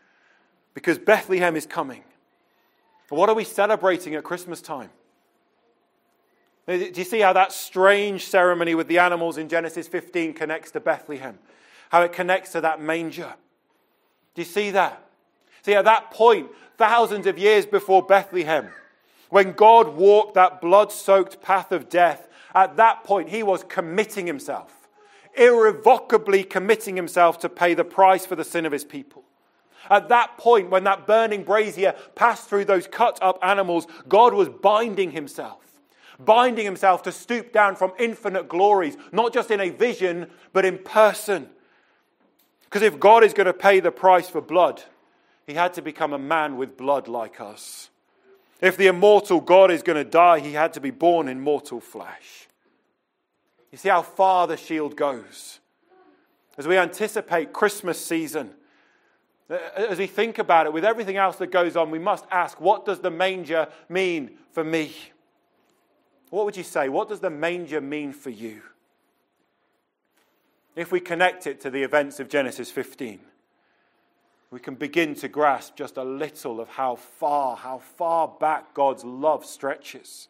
because 0.73 0.97
Bethlehem 0.97 1.55
is 1.55 1.65
coming. 1.65 2.03
What 3.09 3.29
are 3.29 3.35
we 3.35 3.43
celebrating 3.43 4.15
at 4.15 4.23
Christmas 4.23 4.61
time? 4.61 4.89
Do 6.67 6.91
you 6.93 7.03
see 7.03 7.19
how 7.19 7.33
that 7.33 7.51
strange 7.51 8.27
ceremony 8.27 8.75
with 8.75 8.87
the 8.87 8.99
animals 8.99 9.37
in 9.37 9.49
Genesis 9.49 9.87
15 9.87 10.33
connects 10.33 10.71
to 10.71 10.79
Bethlehem? 10.79 11.39
How 11.91 12.03
it 12.03 12.13
connects 12.13 12.53
to 12.53 12.61
that 12.61 12.81
manger? 12.81 13.33
Do 14.33 14.41
you 14.41 14.45
see 14.45 14.71
that? 14.71 15.03
See, 15.61 15.73
at 15.73 15.83
that 15.83 16.09
point, 16.11 16.49
thousands 16.77 17.27
of 17.27 17.37
years 17.37 17.65
before 17.65 18.01
Bethlehem, 18.01 18.69
when 19.29 19.51
God 19.51 19.89
walked 19.89 20.35
that 20.35 20.61
blood 20.61 20.93
soaked 20.93 21.41
path 21.41 21.73
of 21.73 21.89
death, 21.89 22.29
at 22.55 22.77
that 22.77 23.03
point, 23.03 23.27
he 23.27 23.43
was 23.43 23.65
committing 23.65 24.25
himself, 24.25 24.87
irrevocably 25.35 26.45
committing 26.45 26.95
himself 26.95 27.39
to 27.39 27.49
pay 27.49 27.73
the 27.73 27.83
price 27.83 28.25
for 28.25 28.37
the 28.37 28.45
sin 28.45 28.65
of 28.65 28.71
his 28.71 28.85
people. 28.85 29.25
At 29.89 30.07
that 30.07 30.37
point, 30.37 30.69
when 30.69 30.85
that 30.85 31.05
burning 31.05 31.43
brazier 31.43 31.93
passed 32.15 32.47
through 32.47 32.65
those 32.65 32.87
cut 32.87 33.19
up 33.21 33.37
animals, 33.43 33.85
God 34.07 34.33
was 34.33 34.47
binding 34.47 35.11
himself, 35.11 35.65
binding 36.19 36.63
himself 36.63 37.03
to 37.03 37.11
stoop 37.11 37.51
down 37.51 37.75
from 37.75 37.91
infinite 37.99 38.47
glories, 38.47 38.95
not 39.11 39.33
just 39.33 39.51
in 39.51 39.59
a 39.59 39.71
vision, 39.71 40.29
but 40.53 40.63
in 40.63 40.77
person. 40.77 41.49
Because 42.71 42.87
if 42.87 43.01
God 43.01 43.25
is 43.25 43.33
going 43.33 43.47
to 43.47 43.53
pay 43.53 43.81
the 43.81 43.91
price 43.91 44.29
for 44.29 44.39
blood, 44.39 44.81
he 45.45 45.55
had 45.55 45.73
to 45.73 45.81
become 45.81 46.13
a 46.13 46.17
man 46.17 46.55
with 46.55 46.77
blood 46.77 47.09
like 47.09 47.41
us. 47.41 47.89
If 48.61 48.77
the 48.77 48.87
immortal 48.87 49.41
God 49.41 49.71
is 49.71 49.83
going 49.83 49.97
to 49.97 50.09
die, 50.09 50.39
he 50.39 50.53
had 50.53 50.71
to 50.73 50.79
be 50.79 50.89
born 50.89 51.27
in 51.27 51.41
mortal 51.41 51.81
flesh. 51.81 52.47
You 53.73 53.77
see 53.77 53.89
how 53.89 54.01
far 54.01 54.47
the 54.47 54.55
shield 54.55 54.95
goes. 54.95 55.59
As 56.57 56.65
we 56.65 56.77
anticipate 56.77 57.51
Christmas 57.51 58.03
season, 58.03 58.51
as 59.75 59.97
we 59.97 60.07
think 60.07 60.39
about 60.39 60.65
it, 60.65 60.71
with 60.71 60.85
everything 60.85 61.17
else 61.17 61.35
that 61.37 61.47
goes 61.47 61.75
on, 61.75 61.91
we 61.91 61.99
must 61.99 62.23
ask 62.31 62.61
what 62.61 62.85
does 62.85 62.99
the 62.99 63.11
manger 63.11 63.67
mean 63.89 64.37
for 64.51 64.63
me? 64.63 64.95
What 66.29 66.45
would 66.45 66.55
you 66.55 66.63
say? 66.63 66.87
What 66.87 67.09
does 67.09 67.19
the 67.19 67.29
manger 67.29 67.81
mean 67.81 68.13
for 68.13 68.29
you? 68.29 68.61
If 70.75 70.91
we 70.91 70.99
connect 70.99 71.47
it 71.47 71.59
to 71.61 71.69
the 71.69 71.83
events 71.83 72.19
of 72.19 72.29
Genesis 72.29 72.71
15, 72.71 73.19
we 74.51 74.59
can 74.59 74.75
begin 74.75 75.15
to 75.15 75.27
grasp 75.27 75.75
just 75.75 75.97
a 75.97 76.03
little 76.03 76.59
of 76.59 76.69
how 76.69 76.95
far, 76.95 77.55
how 77.55 77.79
far 77.79 78.27
back 78.27 78.73
God's 78.73 79.03
love 79.03 79.45
stretches. 79.45 80.27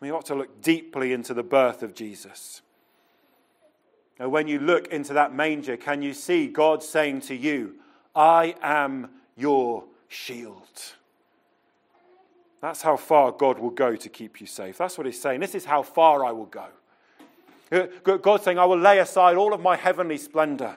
We 0.00 0.10
ought 0.10 0.26
to 0.26 0.34
look 0.34 0.62
deeply 0.62 1.12
into 1.12 1.34
the 1.34 1.42
birth 1.42 1.82
of 1.82 1.94
Jesus. 1.94 2.62
Now, 4.18 4.28
when 4.28 4.48
you 4.48 4.58
look 4.58 4.88
into 4.88 5.12
that 5.14 5.34
manger, 5.34 5.76
can 5.76 6.00
you 6.02 6.14
see 6.14 6.46
God 6.46 6.82
saying 6.82 7.22
to 7.22 7.34
you, 7.34 7.76
I 8.14 8.54
am 8.62 9.10
your 9.36 9.84
shield. 10.08 10.94
That's 12.60 12.80
how 12.80 12.96
far 12.96 13.32
God 13.32 13.58
will 13.58 13.70
go 13.70 13.94
to 13.94 14.08
keep 14.08 14.40
you 14.40 14.46
safe. 14.46 14.78
That's 14.78 14.96
what 14.96 15.06
he's 15.06 15.20
saying. 15.20 15.40
This 15.40 15.54
is 15.54 15.66
how 15.66 15.82
far 15.82 16.24
I 16.24 16.32
will 16.32 16.46
go. 16.46 16.66
Uh, 17.72 17.86
God's 18.02 18.44
saying, 18.44 18.58
I 18.58 18.64
will 18.64 18.78
lay 18.78 18.98
aside 18.98 19.36
all 19.36 19.52
of 19.52 19.60
my 19.60 19.76
heavenly 19.76 20.18
splendor, 20.18 20.76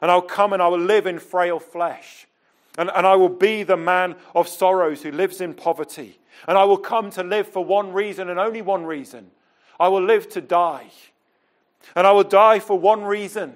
and 0.00 0.10
I'll 0.10 0.22
come 0.22 0.52
and 0.52 0.62
I 0.62 0.68
will 0.68 0.80
live 0.80 1.06
in 1.06 1.18
frail 1.18 1.58
flesh. 1.58 2.26
And, 2.78 2.90
and 2.94 3.06
I 3.06 3.16
will 3.16 3.28
be 3.28 3.62
the 3.62 3.76
man 3.76 4.14
of 4.34 4.48
sorrows 4.48 5.02
who 5.02 5.10
lives 5.10 5.40
in 5.40 5.54
poverty. 5.54 6.18
And 6.46 6.56
I 6.56 6.64
will 6.64 6.78
come 6.78 7.10
to 7.10 7.22
live 7.22 7.48
for 7.48 7.64
one 7.64 7.92
reason 7.92 8.30
and 8.30 8.38
only 8.38 8.62
one 8.62 8.86
reason 8.86 9.32
I 9.78 9.88
will 9.88 10.02
live 10.02 10.28
to 10.30 10.40
die. 10.40 10.86
And 11.96 12.06
I 12.06 12.12
will 12.12 12.24
die 12.24 12.60
for 12.60 12.78
one 12.78 13.02
reason 13.02 13.54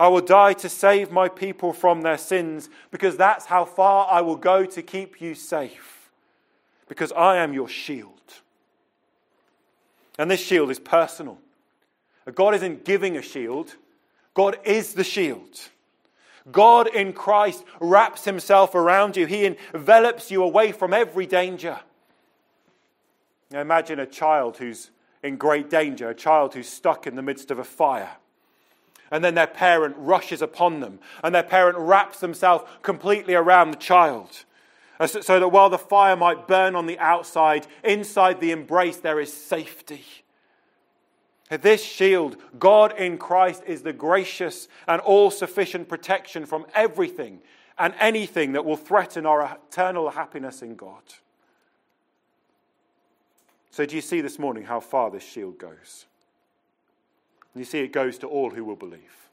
I 0.00 0.08
will 0.08 0.22
die 0.22 0.54
to 0.54 0.68
save 0.70 1.12
my 1.12 1.28
people 1.28 1.74
from 1.74 2.00
their 2.00 2.16
sins 2.16 2.70
because 2.90 3.18
that's 3.18 3.44
how 3.44 3.66
far 3.66 4.08
I 4.10 4.22
will 4.22 4.36
go 4.36 4.64
to 4.64 4.80
keep 4.80 5.20
you 5.20 5.34
safe. 5.34 6.10
Because 6.88 7.12
I 7.12 7.36
am 7.36 7.52
your 7.52 7.68
shield. 7.68 8.40
And 10.20 10.30
this 10.30 10.44
shield 10.44 10.70
is 10.70 10.78
personal. 10.78 11.38
God 12.34 12.54
isn't 12.54 12.84
giving 12.84 13.16
a 13.16 13.22
shield, 13.22 13.74
God 14.34 14.58
is 14.64 14.92
the 14.92 15.02
shield. 15.02 15.58
God 16.52 16.88
in 16.88 17.14
Christ 17.14 17.64
wraps 17.80 18.26
himself 18.26 18.74
around 18.74 19.16
you, 19.16 19.24
he 19.24 19.46
envelops 19.46 20.30
you 20.30 20.42
away 20.42 20.72
from 20.72 20.92
every 20.92 21.24
danger. 21.24 21.80
Now 23.50 23.62
imagine 23.62 23.98
a 23.98 24.04
child 24.04 24.58
who's 24.58 24.90
in 25.22 25.38
great 25.38 25.70
danger, 25.70 26.10
a 26.10 26.14
child 26.14 26.52
who's 26.52 26.68
stuck 26.68 27.06
in 27.06 27.16
the 27.16 27.22
midst 27.22 27.50
of 27.50 27.58
a 27.58 27.64
fire 27.64 28.16
and 29.10 29.24
then 29.24 29.34
their 29.34 29.46
parent 29.46 29.96
rushes 29.98 30.40
upon 30.40 30.80
them, 30.80 31.00
and 31.24 31.34
their 31.34 31.42
parent 31.42 31.76
wraps 31.78 32.20
themselves 32.20 32.64
completely 32.82 33.34
around 33.34 33.70
the 33.70 33.76
child. 33.76 34.44
Uh, 35.00 35.06
so 35.06 35.40
that 35.40 35.48
while 35.48 35.70
the 35.70 35.78
fire 35.78 36.14
might 36.14 36.46
burn 36.46 36.76
on 36.76 36.86
the 36.86 36.98
outside, 36.98 37.66
inside 37.82 38.38
the 38.38 38.50
embrace 38.50 38.98
there 38.98 39.18
is 39.18 39.32
safety. 39.32 40.04
This 41.48 41.82
shield, 41.82 42.36
God 42.58 42.96
in 42.96 43.18
Christ, 43.18 43.64
is 43.66 43.82
the 43.82 43.94
gracious 43.94 44.68
and 44.86 45.00
all 45.00 45.30
sufficient 45.32 45.88
protection 45.88 46.46
from 46.46 46.66
everything 46.74 47.40
and 47.78 47.94
anything 47.98 48.52
that 48.52 48.64
will 48.64 48.76
threaten 48.76 49.26
our 49.26 49.58
eternal 49.68 50.10
happiness 50.10 50.62
in 50.62 50.76
God. 50.76 51.02
So, 53.70 53.86
do 53.86 53.96
you 53.96 54.02
see 54.02 54.20
this 54.20 54.38
morning 54.38 54.64
how 54.64 54.80
far 54.80 55.10
this 55.10 55.24
shield 55.24 55.58
goes? 55.58 56.06
You 57.54 57.64
see, 57.64 57.80
it 57.80 57.92
goes 57.92 58.18
to 58.18 58.28
all 58.28 58.50
who 58.50 58.64
will 58.64 58.76
believe. 58.76 59.28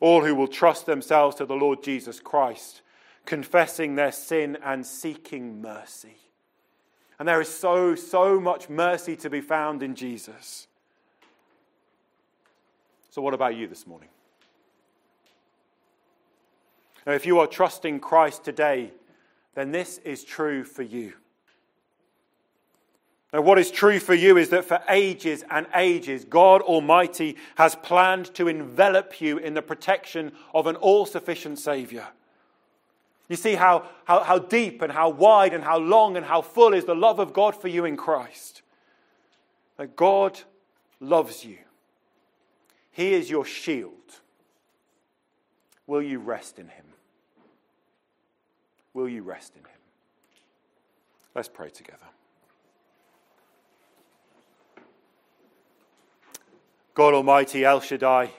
All 0.00 0.24
who 0.24 0.34
will 0.34 0.48
trust 0.48 0.86
themselves 0.86 1.36
to 1.36 1.46
the 1.46 1.54
Lord 1.54 1.82
Jesus 1.82 2.20
Christ, 2.20 2.82
confessing 3.26 3.96
their 3.96 4.12
sin 4.12 4.56
and 4.64 4.86
seeking 4.86 5.60
mercy. 5.60 6.16
And 7.18 7.26
there 7.26 7.40
is 7.40 7.48
so, 7.48 7.94
so 7.94 8.40
much 8.40 8.68
mercy 8.68 9.16
to 9.16 9.30
be 9.30 9.40
found 9.40 9.82
in 9.82 9.94
Jesus. 9.94 10.68
So, 13.10 13.22
what 13.22 13.34
about 13.34 13.56
you 13.56 13.66
this 13.66 13.86
morning? 13.86 14.10
Now, 17.06 17.12
if 17.12 17.24
you 17.24 17.38
are 17.38 17.46
trusting 17.46 18.00
Christ 18.00 18.44
today, 18.44 18.92
then 19.54 19.72
this 19.72 19.98
is 19.98 20.24
true 20.24 20.64
for 20.64 20.82
you. 20.82 21.14
Now, 23.32 23.40
what 23.40 23.58
is 23.58 23.70
true 23.70 23.98
for 23.98 24.14
you 24.14 24.36
is 24.36 24.50
that 24.50 24.64
for 24.64 24.80
ages 24.88 25.44
and 25.50 25.66
ages, 25.74 26.24
God 26.24 26.62
Almighty 26.62 27.36
has 27.56 27.74
planned 27.74 28.34
to 28.34 28.48
envelop 28.48 29.20
you 29.20 29.38
in 29.38 29.54
the 29.54 29.62
protection 29.62 30.32
of 30.52 30.66
an 30.66 30.76
all 30.76 31.06
sufficient 31.06 31.58
Savior. 31.58 32.08
You 33.28 33.36
see 33.36 33.54
how, 33.54 33.88
how, 34.04 34.22
how 34.22 34.38
deep 34.38 34.82
and 34.82 34.92
how 34.92 35.08
wide 35.08 35.52
and 35.52 35.64
how 35.64 35.78
long 35.78 36.16
and 36.16 36.24
how 36.24 36.42
full 36.42 36.72
is 36.74 36.84
the 36.84 36.94
love 36.94 37.18
of 37.18 37.32
God 37.32 37.60
for 37.60 37.68
you 37.68 37.84
in 37.84 37.96
Christ. 37.96 38.62
That 39.76 39.96
God 39.96 40.40
loves 41.00 41.44
you, 41.44 41.58
He 42.92 43.12
is 43.12 43.28
your 43.28 43.44
shield. 43.44 43.92
Will 45.86 46.02
you 46.02 46.18
rest 46.18 46.58
in 46.58 46.68
Him? 46.68 46.84
Will 48.94 49.08
you 49.08 49.22
rest 49.22 49.52
in 49.54 49.60
Him? 49.60 49.78
Let's 51.34 51.48
pray 51.48 51.68
together. 51.68 51.98
God 56.94 57.12
Almighty, 57.12 57.62
El 57.62 57.80
Shaddai, 57.80 58.30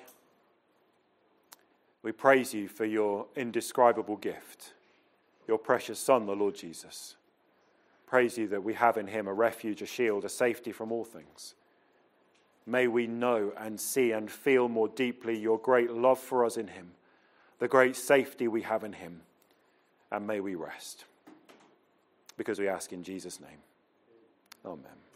we 2.01 2.11
praise 2.11 2.55
you 2.55 2.67
for 2.67 2.85
your 2.85 3.27
indescribable 3.35 4.15
gift, 4.15 4.73
your 5.47 5.57
precious 5.57 5.99
Son, 5.99 6.25
the 6.25 6.35
Lord 6.35 6.55
Jesus. 6.55 7.15
Praise 8.05 8.37
you 8.37 8.47
that 8.47 8.63
we 8.63 8.73
have 8.73 8.97
in 8.97 9.07
him 9.07 9.27
a 9.27 9.33
refuge, 9.33 9.81
a 9.81 9.85
shield, 9.85 10.25
a 10.25 10.29
safety 10.29 10.71
from 10.71 10.91
all 10.91 11.03
things. 11.03 11.55
May 12.65 12.87
we 12.87 13.07
know 13.07 13.53
and 13.57 13.79
see 13.79 14.11
and 14.11 14.29
feel 14.29 14.67
more 14.67 14.89
deeply 14.89 15.37
your 15.37 15.57
great 15.57 15.91
love 15.91 16.19
for 16.19 16.45
us 16.45 16.57
in 16.57 16.67
him, 16.67 16.91
the 17.59 17.67
great 17.67 17.95
safety 17.95 18.47
we 18.47 18.61
have 18.63 18.83
in 18.83 18.93
him, 18.93 19.21
and 20.11 20.27
may 20.27 20.39
we 20.39 20.55
rest. 20.55 21.05
Because 22.37 22.59
we 22.59 22.67
ask 22.67 22.93
in 22.93 23.03
Jesus' 23.03 23.39
name. 23.39 23.59
Amen. 24.65 25.06